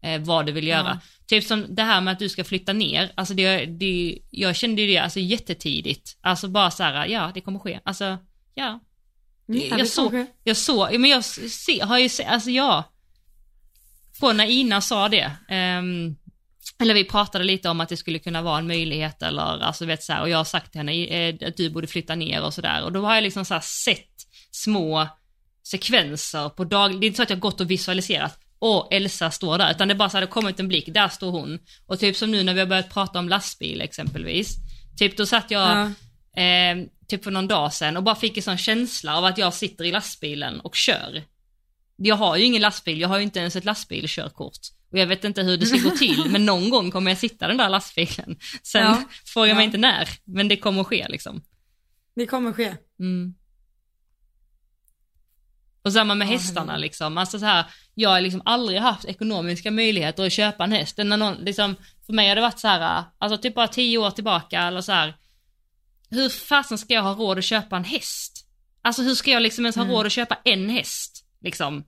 [0.03, 1.01] eh, vad du vill göra.
[1.26, 4.83] Typ som det här med att du ska flytta ner, alltså det, det, jag kände
[4.83, 8.05] ju det alltså jättetidigt, alltså bara så här, ja det kommer ske, alltså
[8.55, 8.81] ja.
[9.47, 12.85] ja jag, såg, jag såg, men jag se, har ju sett, alltså ja.
[14.20, 16.16] På när Ina sa det, ehm,
[16.81, 20.03] eller vi pratade lite om att det skulle kunna vara en möjlighet eller alltså vet
[20.03, 22.55] så här, och jag har sagt till henne eh, att du borde flytta ner och
[22.55, 24.14] sådär och då har jag liksom så här sett
[24.51, 25.09] små
[25.70, 29.58] sekvenser på dag, det är inte så att jag gått och visualiserat, åh Elsa står
[29.58, 31.58] där, utan det bara så här, det kommit en blick, där står hon.
[31.86, 34.56] Och typ som nu när vi har börjat prata om lastbil exempelvis,
[34.98, 35.92] typ då satt jag
[36.34, 36.42] Ja.
[36.42, 36.76] eh,
[37.08, 39.84] typ för någon dag sedan och bara fick en sån känsla av att jag sitter
[39.84, 41.22] i lastbilen och kör.
[41.96, 44.58] Jag har ju ingen lastbil, jag har ju inte ens ett lastbilskörkort.
[44.92, 47.48] Och jag vet inte hur det ska gå till, men någon gång kommer jag sitta
[47.48, 48.36] den där lastbilen.
[48.62, 49.02] Sen Ja.
[49.24, 49.66] frågar mig Ja.
[49.66, 51.42] inte när, men det kommer att ske liksom.
[52.16, 52.74] Det kommer ske.
[53.00, 53.34] Mm.
[55.89, 57.64] Och samma med hästarna liksom, alltså så här,
[57.95, 60.99] jag har liksom aldrig haft ekonomiska möjligheter att köpa en häst.
[60.99, 61.74] När någon, liksom,
[62.07, 64.93] för mig har det varit så här, alltså typ bara tio år tillbaka eller så
[64.93, 65.14] här.
[66.11, 68.47] Hur fasen ska jag ha råd att köpa en häst?
[68.82, 69.95] Alltså hur ska jag liksom ens ha Mm.
[69.97, 71.24] råd att köpa en häst?
[71.43, 71.78] Liksom.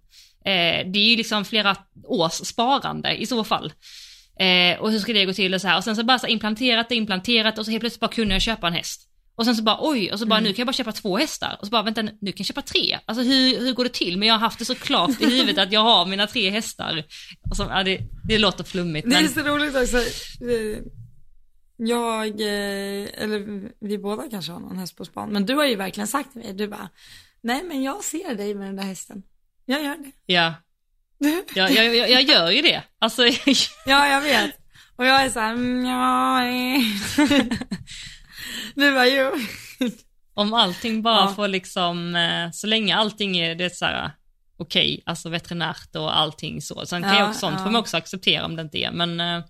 [0.44, 3.72] Eh, det är ju liksom flera års sparande i så fall.
[4.40, 5.76] Eh, och hur ska det gå till och så här.
[5.76, 8.42] Och sen så bara så implanterat och implanterat och så helt plötsligt bara kunde jag
[8.42, 9.09] köpa en häst.
[9.40, 10.48] Och sen så bara oj, och så bara Mm.
[10.48, 11.56] nu kan jag bara köpa två hästar.
[11.60, 12.98] Och så bara vänta nu kan jag köpa tre.
[13.06, 14.18] Alltså hur, hur går det till?
[14.18, 17.04] Men jag har haft det så klart i huvudet att jag har mina tre hästar.
[17.50, 19.96] Och så, ja, det, det låter flummigt Det är men så roligt också.
[21.76, 25.76] Jag, eh, eller vi båda kanske har någon häst på span, men du har ju
[25.76, 26.88] verkligen sagt till mig, du bara,
[27.42, 29.22] nej men jag ser dig med den där hästen.
[29.66, 30.12] Jag gör det.
[30.26, 30.54] ja,
[31.54, 32.82] jag, jag, jag, jag gör ju det.
[32.98, 33.22] Alltså,
[33.86, 34.50] Ja, jag vet.
[34.96, 36.40] Och jag är så här, mm, ja,
[38.74, 39.32] Du bara, jo.
[40.34, 41.34] om allting bara Ja.
[41.34, 44.10] får liksom, eh, så länge allting är det så här
[44.56, 46.86] okej, alltså veterinärt och allting så.
[46.86, 47.64] Sen kan Ja, jag också, sånt ja.
[47.64, 49.44] får man också acceptera om det inte är, men eh,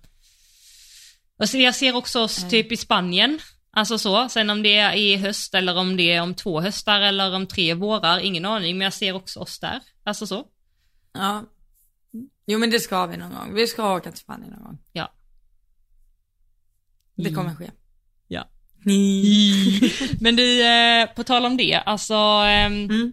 [1.39, 3.39] alltså jag ser också oss typ i Spanien,
[3.71, 4.29] alltså så.
[4.29, 7.47] Sen om det är i höst eller om det är om två höstar eller om
[7.47, 9.79] tre vårar, ingen aning, men jag ser också oss där.
[10.03, 10.45] Alltså så.
[11.13, 11.43] Ja.
[12.45, 13.53] Jo men det ska vi någon gång.
[13.53, 14.77] Vi ska åka till Spanien någon gång.
[14.91, 15.13] Ja.
[17.15, 17.71] Det kommer ske.
[20.19, 22.13] Men du, eh, på tal om det, alltså
[22.45, 23.11] ehm, Mm.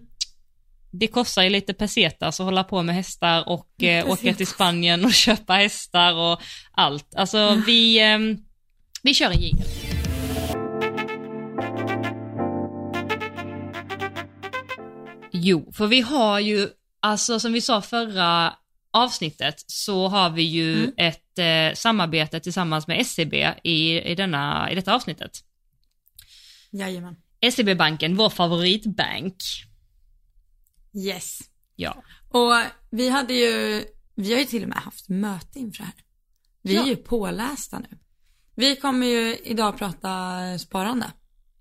[0.92, 5.04] det kostar ju lite pesetas att hålla på med hästar och eh, åka till Spanien
[5.04, 6.40] och köpa hästar och
[6.72, 7.14] allt.
[7.16, 8.36] Alltså vi, ehm,
[9.02, 9.66] vi kör en jingel.
[15.32, 16.68] Jo, för vi har ju,
[17.00, 18.54] alltså som vi sa förra
[18.90, 20.92] avsnittet, så har vi ju Mm.
[20.96, 25.30] ett eh, samarbete tillsammans med SEB i, i, denna, i detta avsnittet.
[26.70, 27.16] Jajamän.
[27.52, 29.36] SEB-banken, vår favoritbank.
[30.94, 31.38] Yes.
[31.76, 32.02] Ja.
[32.28, 32.52] Och
[32.90, 35.94] vi hade ju, vi har ju till och med haft möte inför det här.
[36.62, 36.82] Vi Ja.
[36.82, 37.98] är ju pålästa nu.
[38.54, 41.06] Vi kommer ju idag prata sparande,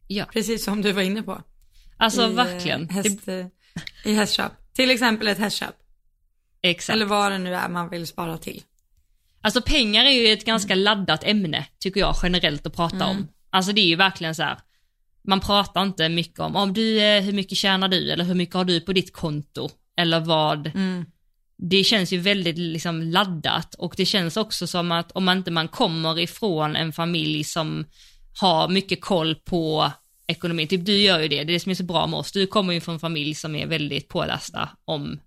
[0.07, 1.41] Ja, precis som du var inne på.
[1.97, 2.89] alltså I, eh, verkligen.
[2.89, 3.45] Häst, eh,
[4.05, 4.51] I hästköp.
[4.73, 5.75] Till exempel ett hästköp.
[6.61, 6.93] Det, exakt.
[6.95, 8.63] Eller vad det nu är man vill spara till.
[9.41, 13.07] Alltså pengar är ju ett ganska laddat ämne, tycker jag, generellt att prata Mm.
[13.09, 13.27] om.
[13.49, 14.59] Alltså det är ju verkligen så här.
[15.27, 18.55] Man pratar inte mycket om, om du, eh, hur mycket tjänar du eller hur mycket
[18.55, 19.69] har du på ditt konto?
[19.97, 21.05] Eller vad, Mm.
[21.57, 25.51] det känns ju väldigt liksom laddat och det känns också som att om man inte
[25.51, 27.85] man kommer ifrån en familj som
[28.39, 29.91] har mycket koll på
[30.27, 32.31] ekonomin, typ du gör ju det, det är det som är så bra med oss,
[32.31, 35.19] du kommer ju från en familj som är väldigt pålästa om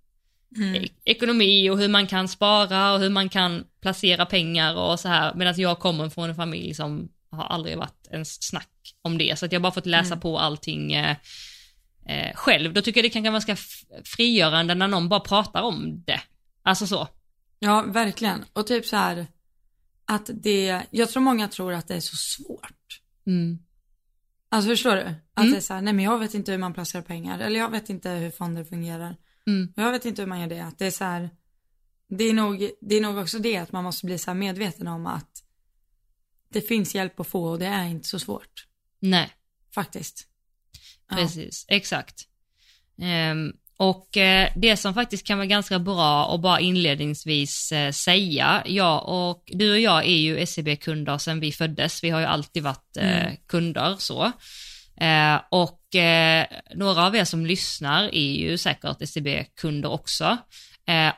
[0.56, 0.84] Mm.
[1.04, 5.34] ekonomi och hur man kan spara och hur man kan placera pengar och så här,
[5.34, 8.68] medan jag kommer från en familj som har aldrig varit ens snack
[9.02, 10.20] om det, så att jag har bara fått läsa Mm.
[10.20, 11.16] på allting eh,
[12.06, 12.72] eh, själv.
[12.74, 13.56] Då tycker jag det kan vara ganska
[14.04, 16.20] frigörande när någon bara pratar om det.
[16.62, 17.08] Alltså så.
[17.58, 18.44] Ja, verkligen.
[18.52, 19.26] Och typ så här
[20.04, 23.00] att det, jag tror många tror att det är så svårt.
[23.26, 23.58] Mm.
[24.48, 25.02] Alltså förstår du?
[25.34, 25.50] Att Mm.
[25.52, 27.38] det är så här, nej men jag vet inte hur man placerar pengar.
[27.38, 29.16] Eller jag vet inte hur fonder fungerar.
[29.46, 29.72] Mm.
[29.76, 30.60] Jag vet inte hur man gör det.
[30.64, 31.30] Att det är så här,
[32.08, 35.06] det är nog, det är nog också det att man måste bli så medveten om
[35.06, 35.29] att
[36.52, 38.66] det finns hjälp att få och det är inte så svårt.
[39.00, 39.28] Nej,
[39.74, 40.26] Faktiskt.
[41.10, 41.16] Ja.
[41.16, 42.26] precis, exakt.
[43.02, 48.62] Ehm, och eh, det som faktiskt kan vara ganska bra att bara inledningsvis eh, säga,
[48.66, 52.62] jag och du och jag är ju SEB-kunder sedan vi föddes, vi har ju alltid
[52.62, 53.36] varit eh, Mm.
[53.46, 54.32] kunder så.
[55.50, 55.80] Och
[56.74, 60.36] några av er som lyssnar är ju säkert SEB-kunder också.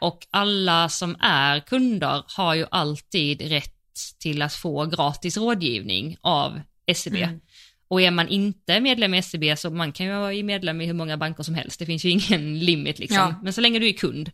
[0.01, 3.75] Och alla som är kunder har ju alltid rätt
[4.19, 6.61] till att få gratis rådgivning av
[6.95, 7.17] SEB.
[7.17, 7.41] Mm.
[7.89, 10.95] Och är man inte medlem i SEB så man kan ju vara medlem i hur
[10.95, 13.17] många banker som helst, det finns ju ingen limit liksom.
[13.17, 13.35] Ja.
[13.43, 14.31] Men så länge du är kund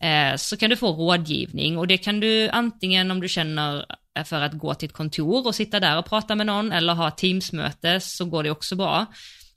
[0.00, 3.86] eh, så kan du få rådgivning och det kan du antingen om du känner
[4.24, 7.10] för att gå till ett kontor och sitta där och prata med någon eller ha
[7.10, 9.06] teamsmöte så går det också bra.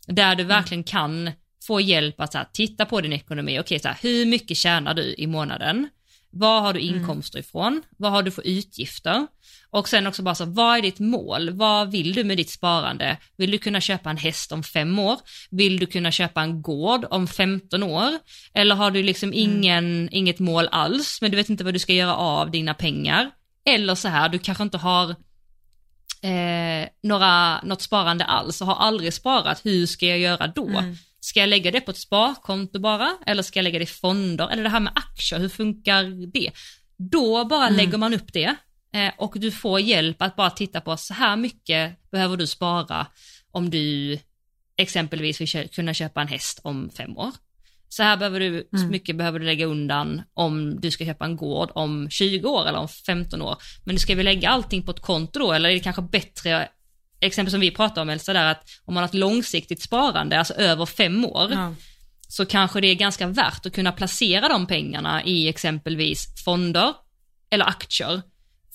[0.08, 1.32] Där du verkligen kan
[1.68, 5.16] få hjälp att här, titta på din ekonomi, okej så här, hur mycket tjänar du
[5.18, 5.90] i månaden?
[6.38, 7.82] Vad har du inkomster ifrån?
[7.98, 9.28] Vad har du för utgifter?
[9.70, 11.50] Och sen också bara så, vad är ditt mål?
[11.50, 13.18] Vad vill du med ditt sparande?
[13.38, 15.20] Vill du kunna köpa en häst om fem år?
[15.52, 18.10] Vill du kunna köpa en gård om 15 år?
[18.54, 21.94] Eller har du liksom ingen, inget mål alls, men du vet inte vad du ska
[21.94, 23.32] göra av dina pengar?
[23.66, 25.10] Eller så här, du kanske inte har
[26.22, 30.68] eh, några, något sparande alls och har aldrig sparat, hur ska jag göra då?
[30.68, 30.96] Mm.
[31.26, 33.18] Ska jag lägga det på ett sparkonto bara?
[33.26, 34.50] Eller ska jag lägga det i fonder?
[34.50, 36.04] Eller det här med aktier, hur funkar
[36.34, 36.52] det?
[36.98, 37.78] Då bara Mm.
[37.78, 38.56] lägger man upp det
[38.94, 43.08] eh, och du får hjälp att bara titta på så här mycket behöver du spara
[43.52, 44.18] om du
[44.78, 47.32] exempelvis vill kunna köpa en häst om fem år.
[47.90, 48.90] så här behöver du, Mm.
[48.90, 52.80] mycket behöver du lägga undan om du ska köpa en gård om 20 år eller
[52.80, 53.58] om 15 år.
[53.86, 56.70] Men ska vi lägga allting på ett konto då eller är det kanske bättre,
[57.20, 60.54] exempel som vi pratade om Elsa där, att om man har ett långsiktigt sparande, alltså
[60.54, 61.74] över fem år, Ja.
[62.28, 66.94] så kanske det är ganska värt att kunna placera de pengarna i exempelvis fonder
[67.50, 68.22] eller aktier.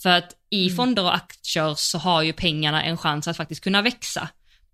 [0.03, 0.77] För att i Mm.
[0.77, 4.29] fonder och aktier så har ju pengarna en chans att faktiskt kunna växa.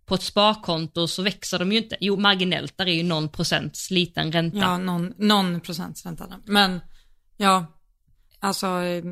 [0.06, 3.90] På ett sparkonto så växer de ju inte, jo marginellt, där är ju någon procents
[3.90, 4.58] liten ränta.
[4.58, 6.26] Ja, någon, någon procents ränta.
[6.44, 6.80] Men
[7.36, 7.66] ja,
[8.40, 9.04] alltså eh,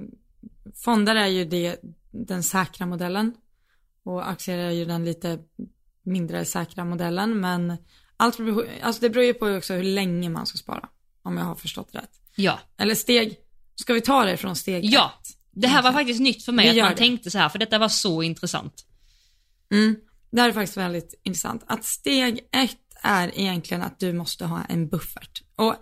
[0.84, 1.76] fonder är ju det,
[2.10, 3.34] den säkra modellen
[4.04, 5.38] och aktier är ju den lite
[6.04, 7.40] mindre säkra modellen.
[7.40, 7.76] Men
[8.16, 10.88] allt beror, alltså det beror ju på också hur länge man ska spara.
[11.22, 12.20] Om jag har förstått rätt.
[12.36, 12.58] Ja.
[12.78, 13.36] Eller steg,
[13.74, 15.12] ska vi ta det från steg Ja.
[15.20, 15.28] ett?
[15.52, 16.98] Det här var faktiskt nytt för mig Vi att man det.
[16.98, 18.84] tänkte så här, för detta var så intressant.
[19.70, 19.96] Mm.
[20.30, 21.62] Det här är faktiskt väldigt intressant.
[21.66, 25.42] Att steg ett är egentligen att du måste ha en buffert.
[25.56, 25.74] Och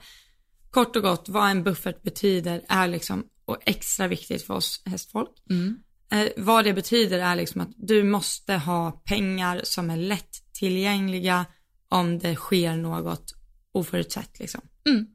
[0.71, 5.31] kort och gott, vad en buffert betyder är liksom, och extra viktigt för oss hästfolk.
[5.51, 5.79] Mm.
[6.13, 11.47] Eh, vad det betyder är liksom att du måste ha pengar som är lätt tillgängliga
[11.89, 13.35] om det sker något
[13.73, 14.61] oförutsett liksom.
[14.89, 15.07] Mm.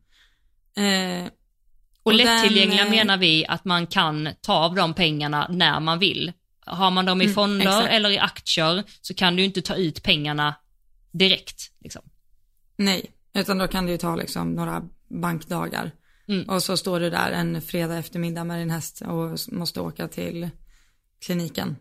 [0.77, 1.25] Eh,
[2.03, 5.79] Och, Och lättillgängliga den, eh, menar vi att man kan ta av de pengarna när
[5.79, 6.33] man vill.
[6.65, 7.87] Har man dem i Mm, fonder exakt.
[7.89, 10.55] eller i aktier så kan du inte ta ut pengarna
[11.11, 11.71] direkt.
[11.79, 12.01] Liksom.
[12.77, 15.91] Nej, utan då kan du ju ta liksom några bankdagar.
[16.27, 16.49] Mm.
[16.49, 20.49] Och så står du där en fredag eftermiddag med din häst och måste åka till
[21.25, 21.75] kliniken.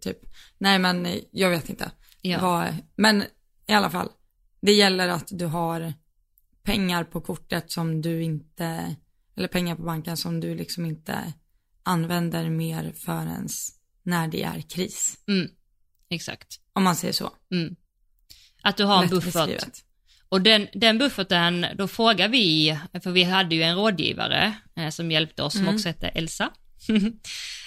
[0.00, 0.18] Typ.
[0.58, 1.90] Nej men eh, jag vet inte.
[2.20, 2.40] Ja.
[2.40, 3.24] Vad, men
[3.66, 4.08] i alla fall,
[4.60, 5.92] det gäller att du har
[6.62, 8.94] pengar på kortet som du inte,
[9.36, 11.32] eller pengar på banken som du liksom inte
[11.82, 13.48] använder mer förrän
[14.02, 15.14] när det är kris.
[15.28, 15.50] Mm.
[16.08, 16.60] Exakt.
[16.72, 17.30] Om man säger så.
[17.52, 17.76] Mm.
[18.62, 19.64] Att du har en buffert.
[20.28, 25.10] Och den, den bufferten, då frågar vi, för vi hade ju en rådgivare eh, som
[25.10, 25.74] hjälpte oss som Mm.
[25.74, 26.50] också hette Elsa.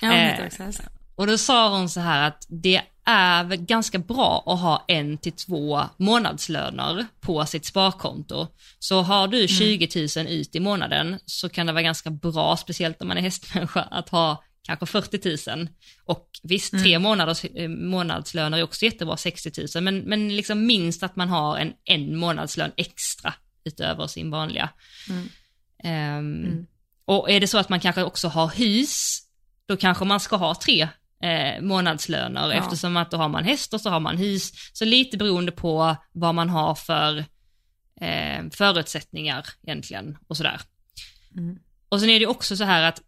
[0.02, 0.84] Ja, hon Eh, heter också Elsa.
[1.16, 5.18] Och då sa hon så här att det är väl ganska bra att ha en
[5.18, 8.48] till två månadslöner på sitt sparkonto.
[8.80, 13.02] Så har du 20 000 ut i månaden så kan det vara ganska bra, speciellt
[13.02, 15.68] om man är hästmänniska, att ha kanske 40 000.
[16.06, 21.04] Och visst, tre månaders eh, månadslöner är också jättebra, 60 000, men, men liksom minst
[21.04, 23.34] att man har en, en månadslön extra
[23.66, 24.70] utöver sin vanliga.
[25.10, 25.30] Mm.
[25.84, 26.66] Ehm, Mm.
[27.08, 29.22] Och är det så att man kanske också har hus,
[29.66, 30.88] då kanske man ska ha tre
[31.26, 32.54] eh, månadslöner Ja.
[32.54, 34.52] eftersom att då har man häst och så har man hus.
[34.74, 37.18] Så lite beroende på vad man har för
[38.02, 40.62] eh, förutsättningar egentligen och sådär.
[41.38, 41.60] Mm.
[41.90, 43.02] Och sen är det också så här att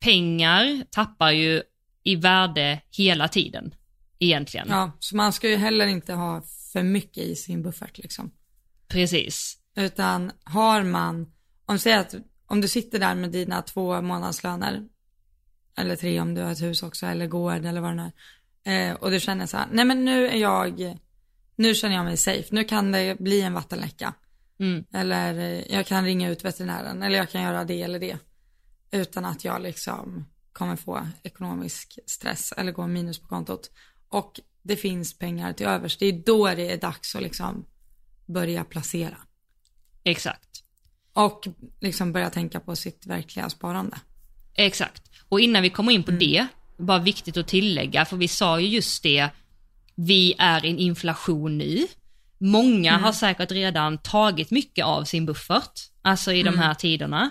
[0.00, 1.62] pengar tappar ju
[2.02, 3.74] i värde hela tiden
[4.18, 4.66] egentligen.
[4.70, 6.42] Ja, så man ska ju heller inte ha
[6.72, 8.30] för mycket i sin buffert liksom.
[8.88, 9.58] Precis.
[9.76, 11.32] Utan har man,
[11.66, 12.14] om säger att
[12.46, 14.82] om du sitter där med dina två månadslöner,
[15.78, 18.12] eller tre om du har ett hus också, eller gård eller vad det nu
[18.64, 18.90] är.
[18.90, 20.98] Eh, och du känner så här, nej men nu är jag,
[21.56, 24.14] nu känner jag mig safe, nu kan det bli en vattenläcka.
[24.60, 24.84] Mm.
[24.92, 28.18] Eller eh, jag kan ringa ut veterinären, eller jag kan göra det eller det.
[28.90, 33.70] Utan att jag liksom kommer få ekonomisk stress eller gå minus på kontot.
[34.08, 37.66] Och det finns pengar till övers, det är då det är dags att liksom
[38.26, 39.16] börja placera.
[40.04, 40.64] Exakt.
[41.12, 41.48] Och
[41.80, 43.96] liksom börja tänka på sitt verkliga sparande.
[44.58, 45.02] Exakt.
[45.28, 46.04] Och innan vi kommer in Mm.
[46.04, 46.46] på det,
[46.78, 49.28] bara viktigt att tillägga, för vi sa ju just det,
[49.94, 51.86] vi är i en inflation nu.
[52.40, 53.02] Många Mm.
[53.04, 56.52] har säkert redan tagit mycket av sin buffert, alltså i Mm.
[56.54, 57.30] de här tiderna.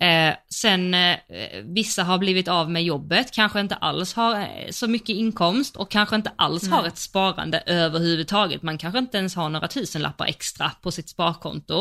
[0.00, 1.16] Eh, sen eh,
[1.64, 5.90] vissa har blivit av med jobbet, kanske inte alls har eh, så mycket inkomst och
[5.90, 8.62] kanske inte alls har ett sparande överhuvudtaget.
[8.62, 11.80] Man kanske inte ens har några tusenlappar extra på sitt sparkonto.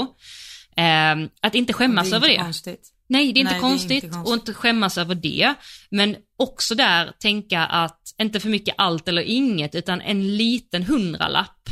[0.78, 2.44] Eh, att inte skämmas det är över inte det.
[2.44, 2.94] konstigt.
[3.10, 5.54] Nej, det är inte Nej, det är inte konstigt och inte skämmas över det.
[5.92, 11.70] Men också där tänka att inte för mycket allt eller inget utan en liten hundralapp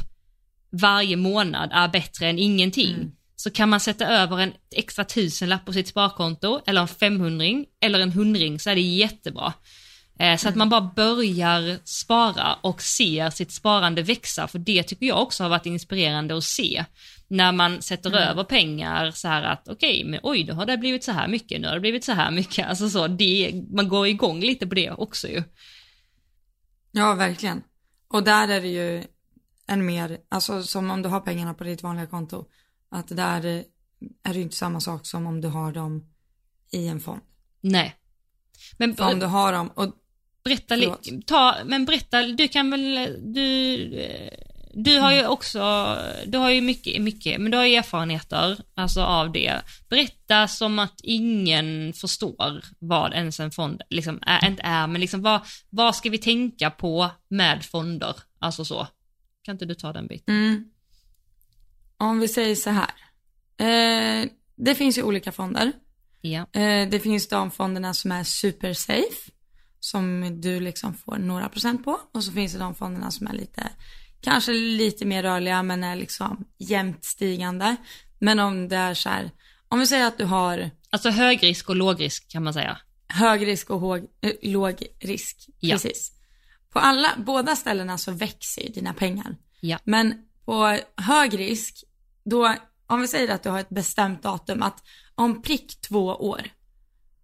[0.72, 2.94] varje månad är bättre än ingenting.
[2.94, 3.12] Mm.
[3.36, 8.00] Så kan man sätta över en extra tusenlapp på sitt sparkonto eller en femhundring eller
[8.00, 9.54] en hundring så är det jättebra.
[10.20, 15.06] Eh, Så att man bara börjar spara och ser sitt sparande växa, för det tycker
[15.06, 16.86] jag också har varit inspirerande att se.
[17.28, 18.22] När man sätter Mm.
[18.22, 21.62] över pengar så här att okej, men oj, då har det blivit så här mycket,
[21.62, 22.68] nu har det blivit så här mycket.
[22.70, 25.44] Alltså så, det, man går igång lite på det också ju.
[26.92, 27.64] Ja, verkligen.
[28.08, 29.04] Och där är det ju
[29.68, 32.46] en mer, alltså som om du har pengarna på ditt vanliga konto,
[32.90, 33.46] att där
[34.24, 36.06] är det ju inte samma sak som om du har dem
[36.72, 37.22] i en fond.
[37.62, 37.96] Nej.
[38.78, 39.94] Men om du har dem, och
[40.44, 44.45] berätta lite, ta, men berätta, du kan väl, du, eh,
[44.78, 49.02] du har ju också, du har ju mycket, mycket, men du har ju erfarenheter alltså
[49.02, 49.62] av det.
[49.90, 55.22] Berätta som att ingen förstår vad ens en fond liksom är, inte är, men liksom
[55.22, 58.16] vad, vad ska vi tänka på med fonder?
[58.40, 58.88] Alltså så.
[59.44, 60.36] Kan inte du ta den biten?
[60.36, 60.66] Mm.
[61.98, 62.92] Om vi säger så här.
[63.58, 65.72] Eh, det finns ju olika fonder.
[66.22, 66.46] Ja.
[66.52, 69.32] Eh, det finns de fonderna som är super safe.
[69.80, 72.00] Som du liksom får några procent på.
[72.14, 73.70] Och så finns det de fonderna som är lite,
[74.26, 77.76] kanske lite mer rörliga men är liksom jämnt stigande.
[78.20, 79.32] Men om det är så här,
[79.68, 82.78] om vi säger att du har Alltså hög risk och låg risk kan man säga.
[83.08, 85.50] hög risk och håg, eh, låg risk.
[85.60, 85.76] Ja.
[85.76, 86.12] Precis.
[86.70, 89.36] På alla, båda ställena så växer ju dina pengar.
[89.60, 89.78] Ja.
[89.84, 90.14] Men
[90.46, 91.84] på hög risk,
[92.24, 92.56] då,
[92.88, 94.84] om vi säger att du har ett bestämt datum att
[95.16, 96.42] om prick två år,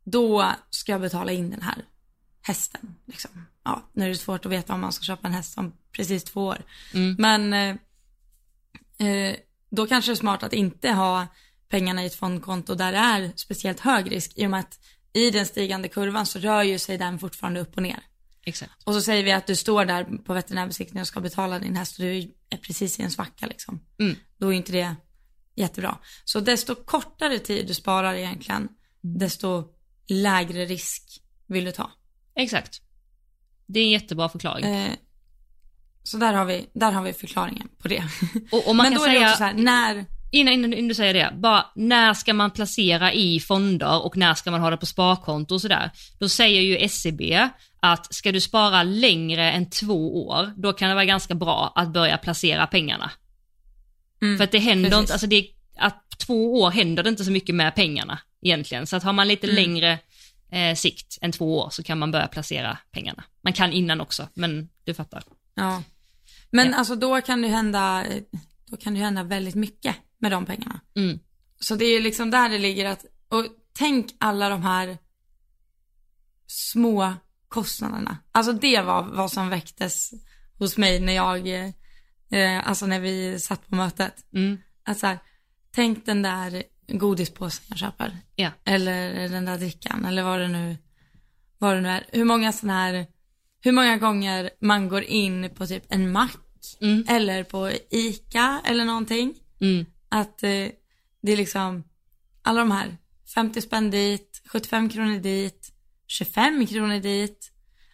[0.04, 1.86] då ska jag betala in den här
[2.42, 2.96] hästen.
[3.06, 3.46] Liksom.
[3.64, 6.24] Ja, nu är det svårt att veta om man ska köpa en häst om precis
[6.24, 6.64] två år.
[6.94, 7.16] Mm.
[7.20, 9.36] Men eh, eh,
[9.70, 11.28] då kanske det är smart att inte ha
[11.70, 14.80] pengarna i ett fondkonto där det är speciellt hög risk i och med att
[15.14, 18.00] i den stigande kurvan så rör ju sig den fortfarande upp och ner.
[18.46, 18.72] Exakt.
[18.84, 22.00] Och så säger vi att du står där på veterinärbesiktningen och ska betala din häst
[22.00, 23.80] och du är precis i en svacka liksom.
[24.00, 24.16] Mm.
[24.38, 24.96] Då är inte det
[25.56, 25.98] jättebra.
[26.26, 28.70] Så desto kortare tid du sparar egentligen,
[29.02, 29.64] desto
[30.08, 31.92] lägre risk vill du ta.
[32.36, 32.82] Exakt.
[33.68, 34.66] Det är en jättebra förklaring.
[34.66, 34.92] Eh,
[36.04, 38.04] så där har, vi, där har vi förklaringen på det.
[38.52, 40.74] Och, och man Men kan då är det säga, också så här, när, innan, innan,
[40.74, 44.62] innan du säger det, bara när ska man placera i fonder och när ska man
[44.62, 45.92] ha det på sparkonto och sådär.
[46.20, 50.96] Då säger ju SCB att ska du spara längre än två år, då kan det
[50.96, 53.12] vara ganska bra att börja placera pengarna.
[54.22, 55.02] Mm, För att det händer precis.
[55.02, 58.88] inte, alltså det, att två år händer det inte så mycket med pengarna egentligen.
[58.88, 59.56] Så att har man lite Mm.
[59.56, 60.00] längre
[60.52, 63.24] eh, sikt än två år så kan man börja placera pengarna.
[63.44, 65.24] Man kan innan också, men du fattar.
[65.56, 65.84] Ja.
[66.52, 66.76] Men Ja.
[66.78, 68.06] alltså då kan det hända,
[68.66, 70.80] då kan det hända väldigt mycket med de pengarna.
[70.96, 71.20] Mm.
[71.60, 74.98] Så det är liksom där det ligger att, och tänk alla de här
[76.48, 77.14] små
[77.48, 78.18] kostnaderna.
[78.32, 80.10] Alltså det var vad som väcktes
[80.60, 81.48] hos mig när jag,
[82.32, 84.14] eh, alltså när vi satt på mötet.
[84.34, 84.58] Mm.
[84.84, 85.20] Att så här,
[85.72, 86.64] tänk den där
[86.98, 88.18] godispåsen jag köper.
[88.36, 88.52] Ja.
[88.66, 90.78] Eller den där drickan eller vad det nu,
[91.58, 92.06] vad det nu är.
[92.12, 93.08] Hur många sådana här,
[93.62, 96.38] hur många gånger man går in på typ en mack
[96.82, 97.04] Mm.
[97.08, 99.34] eller på ICA eller någonting.
[99.62, 99.86] Mm.
[100.10, 100.68] Att eh,
[101.22, 101.84] det är liksom
[102.42, 102.98] alla de här
[103.36, 105.74] 50 spänn dit, 75 kronor dit,
[106.08, 107.52] 25 kronor dit.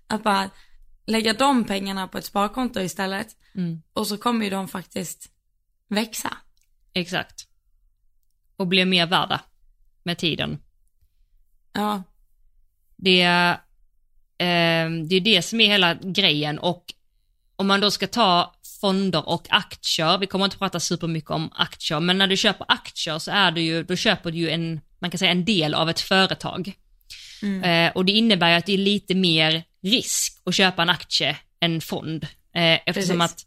[0.07, 0.49] Att bara
[1.05, 3.27] lägga de pengarna på ett sparkonto istället.
[3.55, 3.81] Mm.
[3.93, 5.29] Och så kommer ju de faktiskt
[5.89, 6.37] växa.
[6.93, 7.46] Exakt.
[8.58, 9.41] Och blir mer värda
[10.03, 10.60] med tiden.
[11.74, 12.03] Ja,
[12.95, 13.51] Det är,
[14.38, 16.93] eh, det är det som är hela grejen och
[17.55, 21.99] om man då ska ta fonder och aktier, vi kommer inte prata supermycket om aktier,
[21.99, 25.12] men när du köper aktier så är det ju, då köper du ju en, man
[25.12, 26.74] kan säga en del av ett företag.
[27.41, 27.64] Mm.
[27.64, 31.38] Eh, och det innebär ju att det är lite mer risk att köpa en aktie
[31.60, 32.24] än fond.
[32.53, 33.36] Eh, eftersom Precis.
[33.36, 33.46] att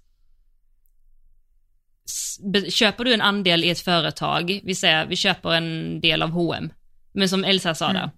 [2.70, 6.72] köper du en andel i ett företag, vi säger vi köper en del av H&M,
[7.12, 8.02] men som Elsa sa Mm.
[8.02, 8.10] där,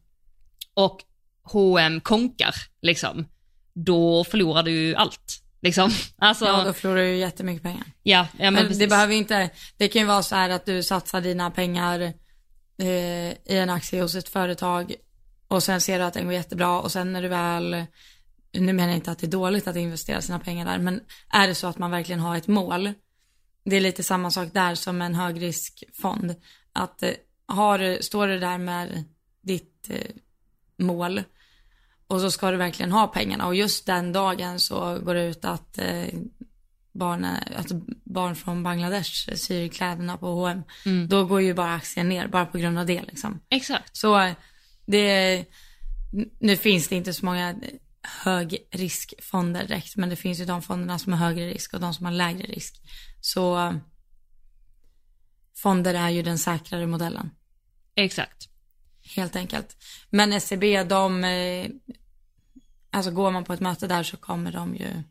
[0.74, 1.00] och
[1.42, 3.26] H&M konkar, liksom,
[3.74, 5.42] då förlorar du allt.
[5.62, 5.90] Liksom.
[6.18, 7.84] Alltså, ja ja, då förlorar du jättemycket pengar.
[8.02, 8.78] ja, men, Men precis.
[8.78, 12.00] det behöver inte, det kan ju vara så här att du satsar dina pengar
[12.78, 12.86] eh,
[13.32, 14.94] i en aktie hos ett företag
[15.48, 17.84] och sen ser du att den går jättebra och sen när du väl,
[18.52, 21.00] nu menar jag inte att det är dåligt att investera sina pengar där, men
[21.32, 22.92] är det så att man verkligen har ett mål,
[23.64, 26.34] det är lite samma sak där som en högriskfond,
[26.72, 27.10] att eh,
[27.46, 29.04] har, står du där med
[29.42, 30.10] ditt eh,
[30.78, 31.22] mål
[32.06, 35.44] och så ska du verkligen ha pengarna och just den dagen så går det ut
[35.44, 36.06] att eh,
[36.92, 40.62] barn, alltså barn från Bangladesh syr kläderna på H&M.
[40.86, 41.08] Mm.
[41.08, 43.40] Då går ju bara aktien ner bara på grund av det liksom.
[43.48, 43.96] Exakt.
[43.96, 44.34] Så
[44.86, 45.44] det,
[46.38, 47.54] nu finns det inte så många
[48.02, 52.06] högriskfonder direkt, men det finns ju de fonderna som har högre risk och de som
[52.06, 52.80] har lägre risk.
[53.20, 53.74] Så
[55.56, 57.30] fonder är ju den säkrare modellen,
[57.96, 58.48] Exakt.
[59.16, 59.76] helt enkelt.
[60.10, 61.66] Men SEB, de, eh,
[62.90, 65.02] alltså går man på ett möte där så kommer de ju,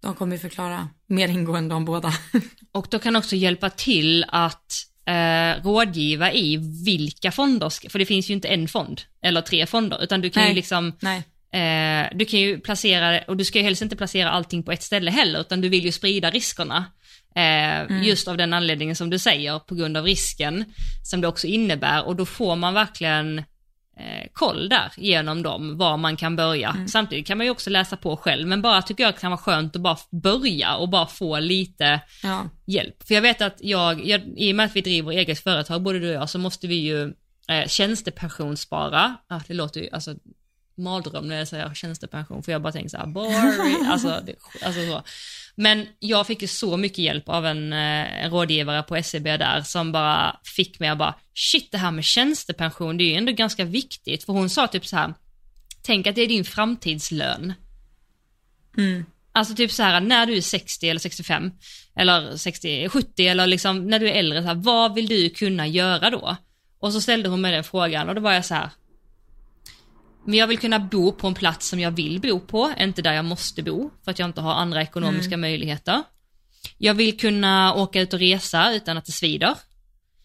[0.00, 2.12] de kommer ju förklara mer ingående om båda.
[2.72, 4.72] Och då kan också hjälpa till att
[5.04, 10.02] eh, rådgiva i vilka fonder, för det finns ju inte en fond eller tre fonder,
[10.02, 10.50] utan du kan Nej.
[10.50, 11.22] ju liksom, Nej,
[11.52, 14.82] eh, du kan ju placera, och du ska ju helst inte placera allting på ett
[14.82, 16.84] ställe heller, utan du vill ju sprida riskerna.
[17.34, 20.64] Eh, Just av den anledningen som du säger, på grund av risken
[21.04, 25.96] som det också innebär, och då får man verkligen eh, koll där genom dem, var
[25.96, 26.86] man kan börja.
[26.88, 29.76] Samtidigt kan man ju också läsa på själv, men bara tycker jag kan vara skönt
[29.76, 32.48] att bara börja och bara få lite Ja.
[32.66, 33.02] hjälp.
[33.08, 35.98] För jag vet att jag, jag i och med att vi driver eget företag, både
[35.98, 37.02] du och jag, så måste vi ju
[37.48, 39.16] eh, tjänstepensionsspara.
[39.28, 40.14] Ah, det låter ju, alltså
[40.76, 44.86] mardröm när jag säger tjänstepension, för jag bara tänker så här, boring, alltså, det, alltså
[44.86, 45.02] så.
[45.54, 49.62] Men jag fick ju så mycket hjälp av en, eh, en rådgivare på SEB där
[49.62, 53.32] som bara fick mig att bara, shit det här med tjänstepension, det är ju ändå
[53.32, 55.14] ganska viktigt, för hon sa typ så här,
[55.82, 57.52] tänk att det är din framtidslön.
[58.76, 59.04] Mm.
[59.32, 61.50] Alltså typ så här när du är 60 eller 65
[61.96, 65.66] eller 60, 70 eller liksom när du är äldre, så här, vad vill du kunna
[65.66, 66.36] göra då?
[66.78, 68.70] Och så ställde hon mig den frågan och då var jag så här.
[70.30, 73.12] Men jag vill kunna bo på en plats som jag vill bo på, inte där
[73.12, 76.02] jag måste bo för att jag inte har andra ekonomiska möjligheter.
[76.78, 79.54] Jag vill kunna åka ut och resa utan att det svider.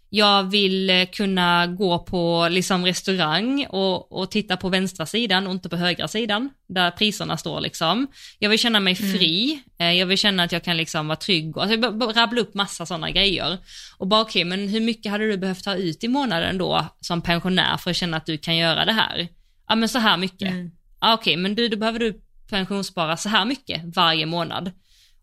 [0.10, 5.54] Jag vill eh, kunna gå på liksom restaurang och, och titta på vänstra sidan och
[5.54, 8.08] inte på högra sidan, där priserna står liksom.
[8.40, 11.58] Jag vill känna mig fri, eh, jag vill känna att jag kan liksom vara trygg,
[11.58, 13.58] och, alltså, jag rabbla upp massa sådana grejer.
[13.98, 17.22] Och bara okej, men hur mycket hade du behövt ta ut i månaden då som
[17.22, 19.30] pensionär för att känna att du kan göra det här?
[19.68, 20.52] Ja men så här mycket.
[20.52, 20.72] Mm.
[21.00, 24.72] Ja, okej, men du, då behöver du pensionsspara så här mycket varje månad.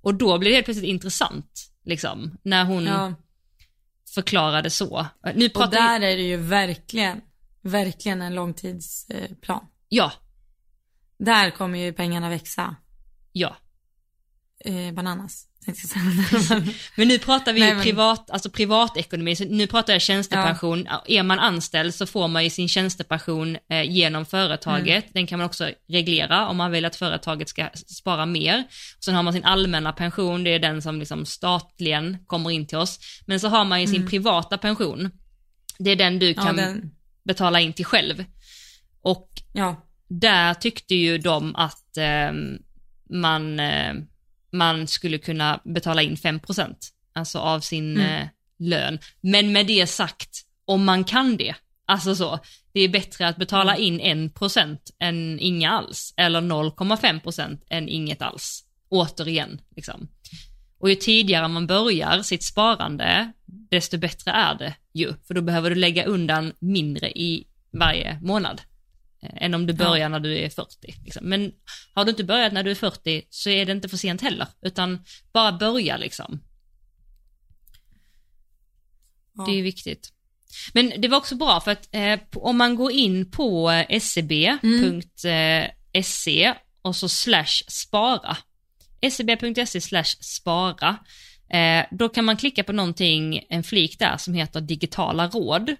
[0.00, 3.14] Och då blir det helt plötsligt intressant, liksom, när hon ja.
[4.14, 5.06] förklarade så.
[5.34, 7.20] Nu Och pratar där är det ju verkligen,
[7.62, 9.66] verkligen en långtidsplan.
[9.88, 10.12] Ja,
[11.18, 12.76] Där kommer ju pengarna växa.
[13.32, 13.56] ja.
[14.64, 15.46] Eh, bananas.
[16.96, 20.88] Men nu pratar vi Nej, ju men- privat, alltså privatekonomi, så nu pratar jag tjänstepension.
[21.06, 25.14] Är man anställd så får man ju sin tjänstepension eh, genom företaget.
[25.14, 28.64] Den kan man också reglera om man vill att företaget ska spara mer.
[29.00, 32.78] Sen har man sin allmänna pension, det är den som liksom statligen kommer in till
[32.78, 32.98] oss.
[33.26, 35.10] Men så har man ju sin privata pension.
[35.78, 36.90] Det är den du ja, kan den,
[37.24, 38.24] betala in till själv.
[39.02, 42.32] Och ja, där tyckte ju de att eh,
[43.10, 43.94] man, eh,
[44.52, 46.74] man skulle kunna betala in 5%
[47.14, 48.22] alltså av sin Mm.
[48.22, 48.28] eh,
[48.58, 48.98] lön.
[49.20, 51.54] Men med det sagt, om man kan det,
[51.86, 52.38] alltså så,
[52.72, 58.64] det är bättre att betala in 1% än inga alls, eller 0,5% än inget alls.
[58.88, 60.08] Återigen, liksom.
[60.78, 65.70] Och ju tidigare man börjar sitt sparande, desto bättre är det ju, för då behöver
[65.70, 68.60] du lägga undan mindre i varje månad
[69.22, 70.94] än om du börjar när du är 40.
[71.04, 71.28] Liksom.
[71.28, 71.52] Men
[71.94, 74.46] har du inte börjat när du är 40 så är det inte för sent heller,
[74.62, 76.40] utan bara börja liksom.
[79.36, 79.44] ja.
[79.44, 80.12] Det är viktigt.
[80.72, 84.54] Men det var också bra för att eh, om man går in på eh, scb.se
[86.82, 88.36] och så slash spara,
[89.10, 90.96] scb.se slash spara,
[91.52, 95.76] eh, då kan man klicka på någonting, en flik där som heter digitala råd.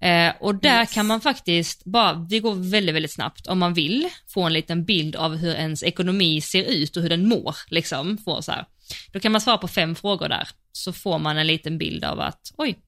[0.00, 0.94] Eh, och där Yes.
[0.94, 4.84] kan man faktiskt bara, det går väldigt, väldigt snabbt om man vill få en liten
[4.84, 8.18] bild av hur ens ekonomi ser ut och hur den mår, liksom.
[8.18, 8.66] Få så här.
[9.12, 12.20] Då kan man svara på fem frågor där, så får man en liten bild av
[12.20, 12.78] att, oj,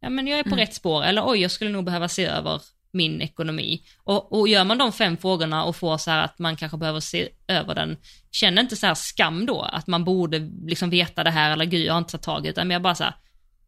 [0.00, 2.62] ja men jag är på rätt spår, eller oj, jag skulle nog behöva se över
[2.92, 3.82] min ekonomi.
[4.04, 7.00] Och, och gör man de fem frågorna och får så här att man kanske behöver
[7.00, 7.96] se över den,
[8.30, 11.86] känner inte så här skam då, att man borde liksom veta det här, eller gud,
[11.86, 13.14] jag har inte tagit tag i det, utan jag bara så här,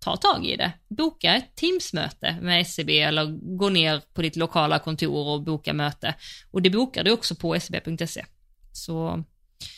[0.00, 0.72] ta tag i det.
[0.88, 6.14] Boka ett Teamsmöte med SCB eller gå ner på ditt lokala kontor och boka möte.
[6.50, 8.24] Och det bokar du också på scb.se.
[8.72, 9.24] Så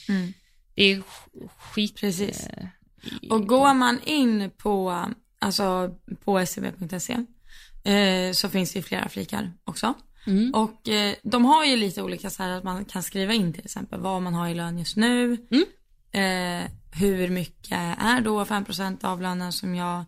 [0.08, 0.32] Mm.
[0.74, 1.96] det är sk- skit...
[2.00, 2.46] Precis.
[2.46, 2.66] eh,
[3.30, 5.04] Och går man in på,
[5.38, 5.94] alltså
[6.24, 7.12] på scb.se
[7.92, 9.94] eh, så finns det ju flera flikar också.
[10.26, 10.54] Mm.
[10.54, 13.64] Och eh, de har ju lite olika så här att man kan skriva in till
[13.64, 15.24] exempel vad man har i lön just nu.
[15.50, 15.64] Mm.
[16.12, 20.04] Eh, hur mycket är då 5% av lönen som jag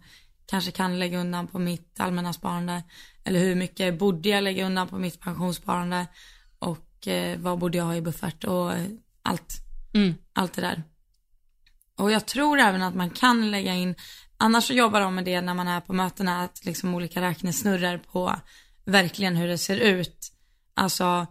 [0.46, 2.82] kanske kan lägga undan på mitt allmänna sparande.
[3.24, 6.06] Eller hur mycket borde jag lägga undan på mitt pensionssparande.
[6.58, 8.86] Och eh, vad borde jag ha i buffert och eh,
[9.22, 10.14] allt Mm.
[10.32, 10.82] allt det där.
[11.98, 13.94] Och jag tror även att man kan lägga in,
[14.36, 17.98] annars så jobbar de med det när man är på mötena, att liksom olika räknesnurror
[17.98, 18.36] på
[18.84, 20.32] verkligen hur det ser ut.
[20.74, 21.26] Alltså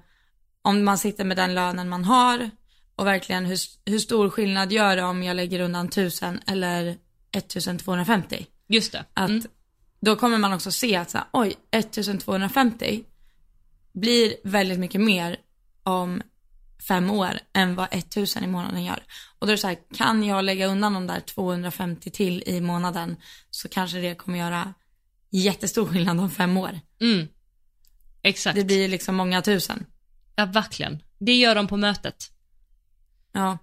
[0.62, 2.50] om man sitter med den lönen man har
[2.96, 6.98] och verkligen hur, hur stor skillnad gör det om jag lägger undan 1000 eller
[7.32, 8.46] 1250.
[8.68, 9.06] Just det.
[9.14, 9.44] Att Mm.
[10.02, 13.04] då kommer man också se att så här, oj, 1250
[13.94, 15.38] blir väldigt mycket mer
[15.84, 16.22] om
[16.88, 19.04] fem år än vad 1000 i månaden gör.
[19.40, 22.62] Och då är det så här, kan jag lägga undan de där 250 till i
[22.62, 23.18] månaden
[23.50, 24.74] så kanske det kommer göra
[25.30, 26.80] jättestor skillnad om fem år.
[27.02, 27.28] Mm.
[28.22, 28.56] Exakt.
[28.56, 29.86] Det blir liksom många tusen.
[30.36, 31.04] Ja, verkligen.
[31.20, 32.32] Det gör de på mötet.
[33.34, 33.58] Ja.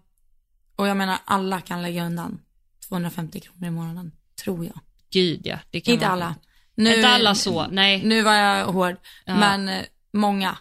[0.76, 2.40] Och jag menar alla kan lägga undan
[2.88, 4.12] 250 kronor i månaden,
[4.44, 4.80] tror jag.
[5.10, 5.58] Gud ja.
[5.70, 6.34] Det kan Inte alla.
[6.74, 8.04] Nu, Inte alla så, nej.
[8.04, 9.36] Nu var jag hård, Ja.
[9.36, 10.58] men eh, många.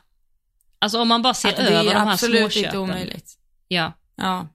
[0.80, 2.80] Alltså om man bara ser det över är de här absolut inte småköpen.
[2.80, 3.38] omöjligt.
[3.68, 4.47] Ja, Ja.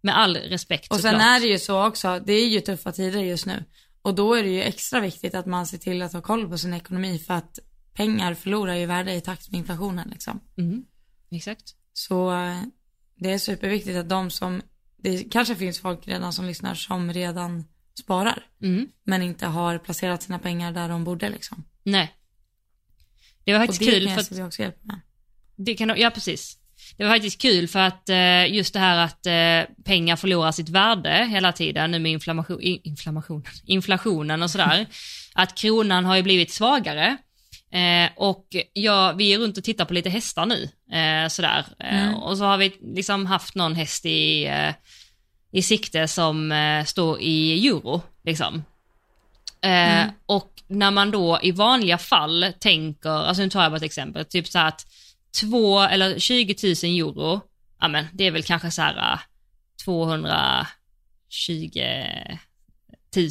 [0.00, 3.20] med all respekt Och sen är det ju så också, det är ju tuffa tider
[3.20, 3.64] just nu.
[4.02, 6.58] Och då är det ju extra viktigt att man ser till att ha koll på
[6.58, 7.58] sin ekonomi för att
[7.94, 10.40] pengar förlorar ju värde i takt med inflationen liksom.
[10.54, 10.84] Mhm,
[11.30, 11.74] Exakt.
[11.92, 12.62] Så eh,
[13.20, 14.62] det är superviktigt att de som,
[15.02, 17.64] det kanske finns folk redan som lyssnar som redan
[18.00, 18.88] sparar, Mm.
[19.04, 21.64] men inte har placerat sina pengar där de borde liksom.
[21.82, 22.14] Nej.
[23.44, 25.00] Det var Och faktiskt det kul kan för att också hjälpa med.
[25.56, 26.56] Det kan, ja, precis.
[26.96, 30.68] Det var faktiskt kul för att eh, just det här att eh, pengar förlorar sitt
[30.68, 34.86] värde hela tiden nu med inflammation, in- inflammation, inflationen och sådär.
[35.34, 37.16] att kronan har ju blivit svagare.
[37.72, 40.68] Eh, och ja, vi är runt och tittar på lite hästar nu.
[40.98, 41.66] Eh, sådär.
[41.78, 42.14] Eh, Mm.
[42.14, 44.74] och så har vi liksom haft någon häst i, eh,
[45.52, 48.02] i sikte som eh, står i euro.
[48.24, 48.64] Liksom.
[49.62, 50.10] Eh, Mm.
[50.26, 54.24] Och när man då i vanliga fall tänker, alltså nu tar jag bara ett exempel,
[54.24, 54.86] typ så här att
[55.40, 57.40] två eller 20 000 euro,
[57.80, 59.18] ja men det är väl kanske så här äh,
[59.84, 61.80] 220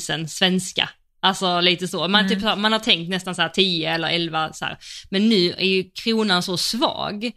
[0.10, 0.90] 000 svenska.
[1.20, 2.07] Alltså lite så.
[2.07, 2.30] Man, Mm.
[2.30, 4.78] typ, så här- man har tänkt nästan så här 10 eller 11 så här.
[5.09, 7.32] Men nu är ju kronan så svag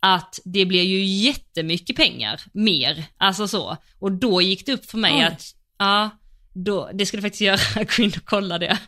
[0.00, 3.04] att det blir ju jättemycket pengar mer.
[3.16, 3.76] Alltså så.
[3.98, 5.22] Och då gick det upp för mig Oj.
[5.22, 5.44] att,
[5.78, 6.10] ja,
[6.54, 8.78] då, det skulle faktiskt göra, gå in och kolla det.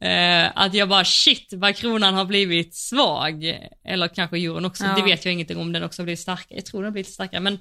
[0.00, 3.44] Eh, att jag bara shit vad kronan har blivit svag.
[3.88, 4.94] Eller kanske euron också, Ja.
[4.96, 6.56] det vet jag ingenting om den också har blivit starkare.
[6.58, 7.58] Jag tror den har blivit starkare men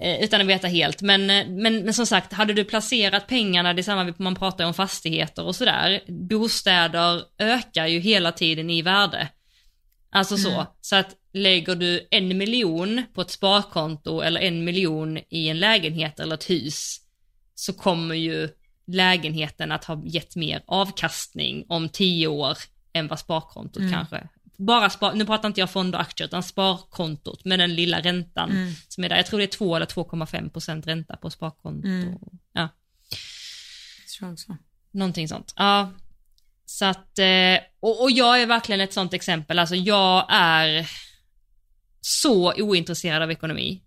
[0.00, 1.02] utan att veta helt.
[1.02, 4.64] Men, eh, men, men som sagt, hade du placerat pengarna, det är samma man pratar
[4.64, 6.00] om fastigheter och sådär.
[6.08, 9.28] Bostäder ökar ju hela tiden i värde.
[10.12, 10.50] Alltså så.
[10.50, 10.66] Mm.
[10.80, 16.20] Så att lägger du en miljon på ett sparkonto eller en miljon i en lägenhet
[16.20, 16.96] eller ett hus
[17.54, 18.48] så kommer ju
[18.86, 22.56] lägenheten att ha gett mer avkastning om tio år
[22.92, 23.92] än vad sparkontot Mm.
[23.92, 24.28] kanske.
[24.66, 28.50] Bara spar, nu pratar inte jag fonder och aktier utan sparkontot med den lilla räntan
[28.50, 28.72] Mm.
[28.88, 29.16] som är där.
[29.16, 31.88] Jag tror det är 2 eller 2,5 procent ränta på sparkonto.
[31.88, 32.14] Mm.
[32.52, 32.68] Ja,
[34.18, 34.56] tror också.
[34.90, 35.54] någonting sånt.
[35.56, 35.90] Ja.
[36.66, 39.58] Så att, eh, och, och jag är verkligen ett sånt exempel.
[39.58, 40.90] Alltså jag är
[42.00, 43.82] så ointresserad av ekonomi.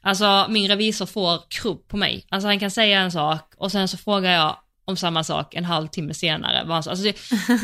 [0.00, 2.26] Alltså min revisor får krubb på mig.
[2.28, 5.64] Alltså han kan säga en sak och sen så frågar jag om samma sak en
[5.64, 6.74] halvtimme senare.
[6.74, 7.16] Alltså det,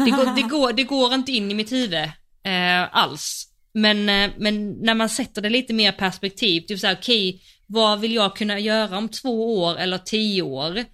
[0.04, 2.10] det, går, det, går, det går inte in i mitt huvud
[2.45, 3.49] eh, alls.
[3.74, 8.14] Men, eh, men när man sätter det lite mer perspektiv, typ såhär okej, vad vill
[8.14, 10.84] jag kunna göra om två år eller tio år?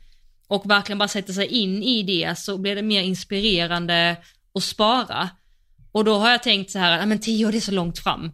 [0.49, 4.17] Och verkligen bara sätter sig in i det så blir det mer inspirerande
[4.55, 5.31] att spara.
[5.93, 7.99] Och då har jag tänkt så här, "Ja, men tio år det är så långt
[7.99, 8.33] fram.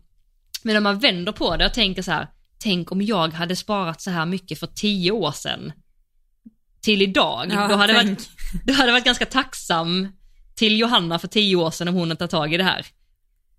[0.62, 4.01] Men när man vänder på det och tänker så här, tänk om jag hade sparat
[4.01, 5.73] så här mycket för tio år sedan
[6.81, 7.47] till idag.
[7.51, 8.09] Ja, då, hade tänk.
[8.09, 8.31] varit,
[8.64, 10.09] då hade jag varit ganska tacksam
[10.55, 12.87] till Johanna för tio år sedan om hon hade tagit tag i det här.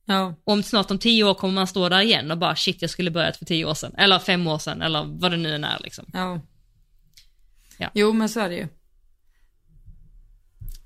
[0.10, 0.36] Ja.
[0.44, 3.12] Om snart om tio år kommer man stå där igen och bara shit jag skulle
[3.12, 3.96] börjat för tio år sedan.
[3.98, 6.06] Eller fem år sedan eller vad det nu än är liksom.
[6.14, 6.42] Ja.
[7.78, 7.92] Ja.
[7.94, 8.68] Jo men så är det ju.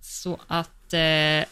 [0.02, 1.46] Så att eh,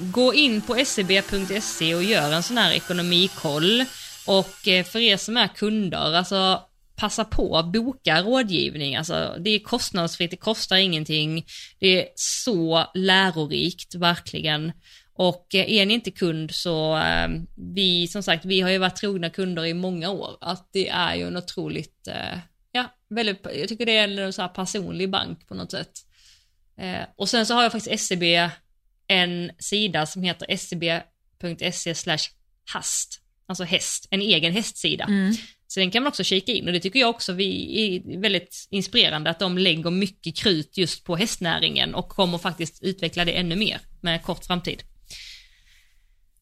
[0.00, 3.84] gå in på scb.se och gör en sån här ekonomikoll.
[4.26, 6.62] Och eh, för er som är kunder, alltså
[6.96, 8.96] passa på att boka rådgivning.
[8.96, 11.46] Alltså det är kostnadsfritt, det kostar ingenting.
[11.78, 14.72] Det är så lärorikt, verkligen.
[15.18, 17.28] Och eh, är ni inte kund så, eh,
[17.74, 20.36] vi som sagt, vi har ju varit trogna kunder i många år.
[20.40, 22.38] Att det är ju en otroligt, eh,
[22.72, 25.92] ja, väldigt, jag tycker det är en så här personlig bank på något sätt.
[27.16, 28.50] Och sen så har jag faktiskt SCB
[29.06, 32.18] en sida som heter scb.se slash
[32.72, 33.20] hast.
[33.46, 35.04] Alltså häst, en egen hästsida.
[35.04, 35.34] Mm.
[35.66, 38.68] Så den kan man också kika in och det tycker jag också vi är väldigt
[38.70, 43.56] inspirerande att de lägger mycket krut just på hästnäringen och kommer faktiskt utveckla det ännu
[43.56, 44.82] mer med kort framtid.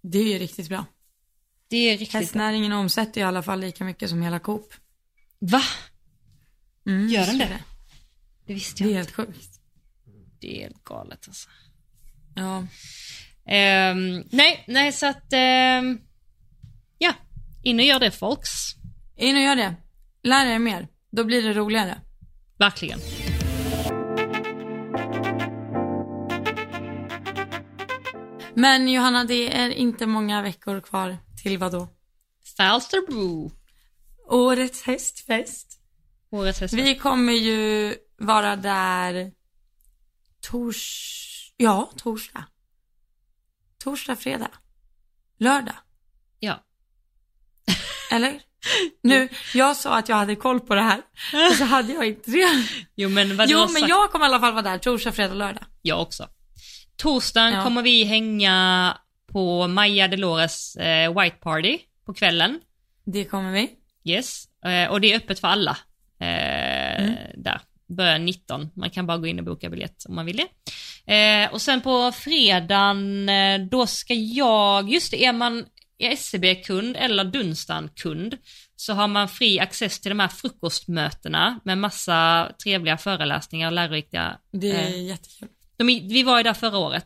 [0.07, 0.87] Det är ju riktigt bra.
[1.69, 2.21] Det är riktigt bra.
[2.21, 4.75] Hästnäringen omsätter i alla fall lika mycket som hela Coop.
[5.39, 5.63] Va?
[6.87, 7.61] Mm, Gör den är det?
[8.47, 9.61] Det visste Det är jag helt sjukt.
[10.41, 11.49] Det är helt galet alltså.
[12.35, 12.67] Ja.
[13.47, 16.01] Ehm, nej, nej så att, ehm,
[16.99, 17.13] ja,
[17.63, 18.51] in och gör det folks.
[19.17, 19.75] In och gör det.
[20.23, 20.89] Lär er mer.
[21.11, 22.01] Då blir det roligare.
[22.59, 22.99] Verkligen.
[28.57, 31.89] Men Johanna, det är inte många veckor kvar till vad då?
[32.57, 33.51] Falsterbo.
[34.29, 35.81] Årets hästfest.
[36.31, 36.75] Årets häst.
[36.75, 39.33] Vi kommer ju vara där
[40.41, 41.21] tors...
[41.57, 42.45] Ja, torsdag.
[43.79, 44.51] Torsdag, fredag.
[45.39, 45.77] Lördag.
[46.39, 46.65] Ja.
[48.11, 48.41] Eller?
[49.03, 51.03] Nu, jag sa att jag hade koll på det här.
[51.59, 52.69] Så hade jag inte det.
[52.95, 55.65] Jo men vad Jo, men jag kommer i alla fall vara där torsdag, fredag, lördag.
[55.83, 56.29] Jag också.
[56.97, 57.62] Torsdagen Ja.
[57.62, 58.97] kommer vi hänga
[59.32, 62.61] på Maja Delores eh, White Party på kvällen.
[63.05, 63.70] Det kommer vi.
[64.05, 65.76] Yes, eh, och det är öppet för alla.
[66.20, 67.14] Eh, Mm.
[67.36, 68.70] Där, börjar 19.
[68.74, 70.49] Man kan bara gå in och boka biljett om man vill det.
[71.14, 75.64] Eh, och sen på fredagen, eh, då ska jag, just det, är man
[75.99, 78.38] SCB-kund eller Dunstan-kund
[78.76, 84.38] så har man fri access till de här frukostmötena med massa trevliga föreläsningar och lärorika.
[84.53, 85.05] Det är Eh.
[85.07, 85.49] jättekul.
[85.77, 87.05] De, vi var ju där förra året.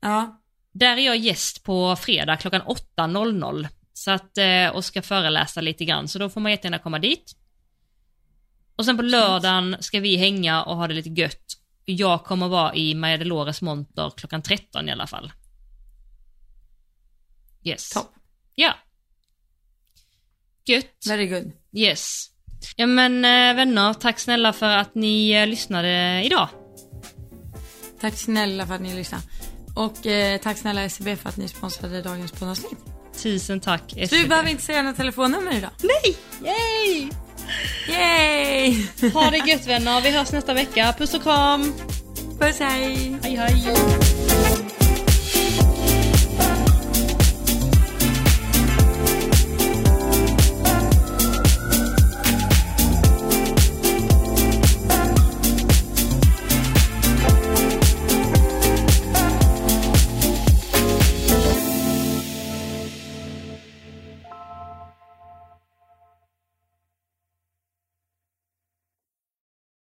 [0.00, 0.40] Ja,
[0.72, 3.68] Där är jag gäst på fredag klockan 8.00.
[3.92, 7.36] Så att, eh, och ska föreläsa lite grann, så då får man jättegärna komma dit.
[8.76, 11.44] Och sen på lördagen ska vi hänga och ha det lite gött.
[11.84, 15.32] Jag kommer vara i Maja Delores monter klockan 13 i alla fall.
[17.64, 17.90] Yes.
[17.90, 18.14] topp.
[18.54, 18.74] Ja.
[20.64, 21.06] Gött.
[21.08, 21.52] Very good.
[21.72, 22.26] Yes.
[22.76, 26.48] Ja men eh, vänner, tack snälla för att ni eh, lyssnade idag.
[28.02, 29.22] Tack snälla för att ni lyssnade.
[29.74, 32.78] Och eh, tack snälla SCB för att ni sponsrade dagens poddavsnitt.
[33.22, 33.82] Tusen tack.
[33.90, 34.22] Så SCB.
[34.22, 35.70] du behöver inte säga något telefonnummer idag.
[35.82, 36.16] Nej!
[36.44, 37.10] Yay!
[37.88, 38.86] Yay!
[39.14, 40.94] Ha det gött vänner, vi hörs nästa vecka.
[40.98, 41.74] Puss och kram!
[42.38, 43.18] Puss hej!
[43.22, 44.81] Hej hej!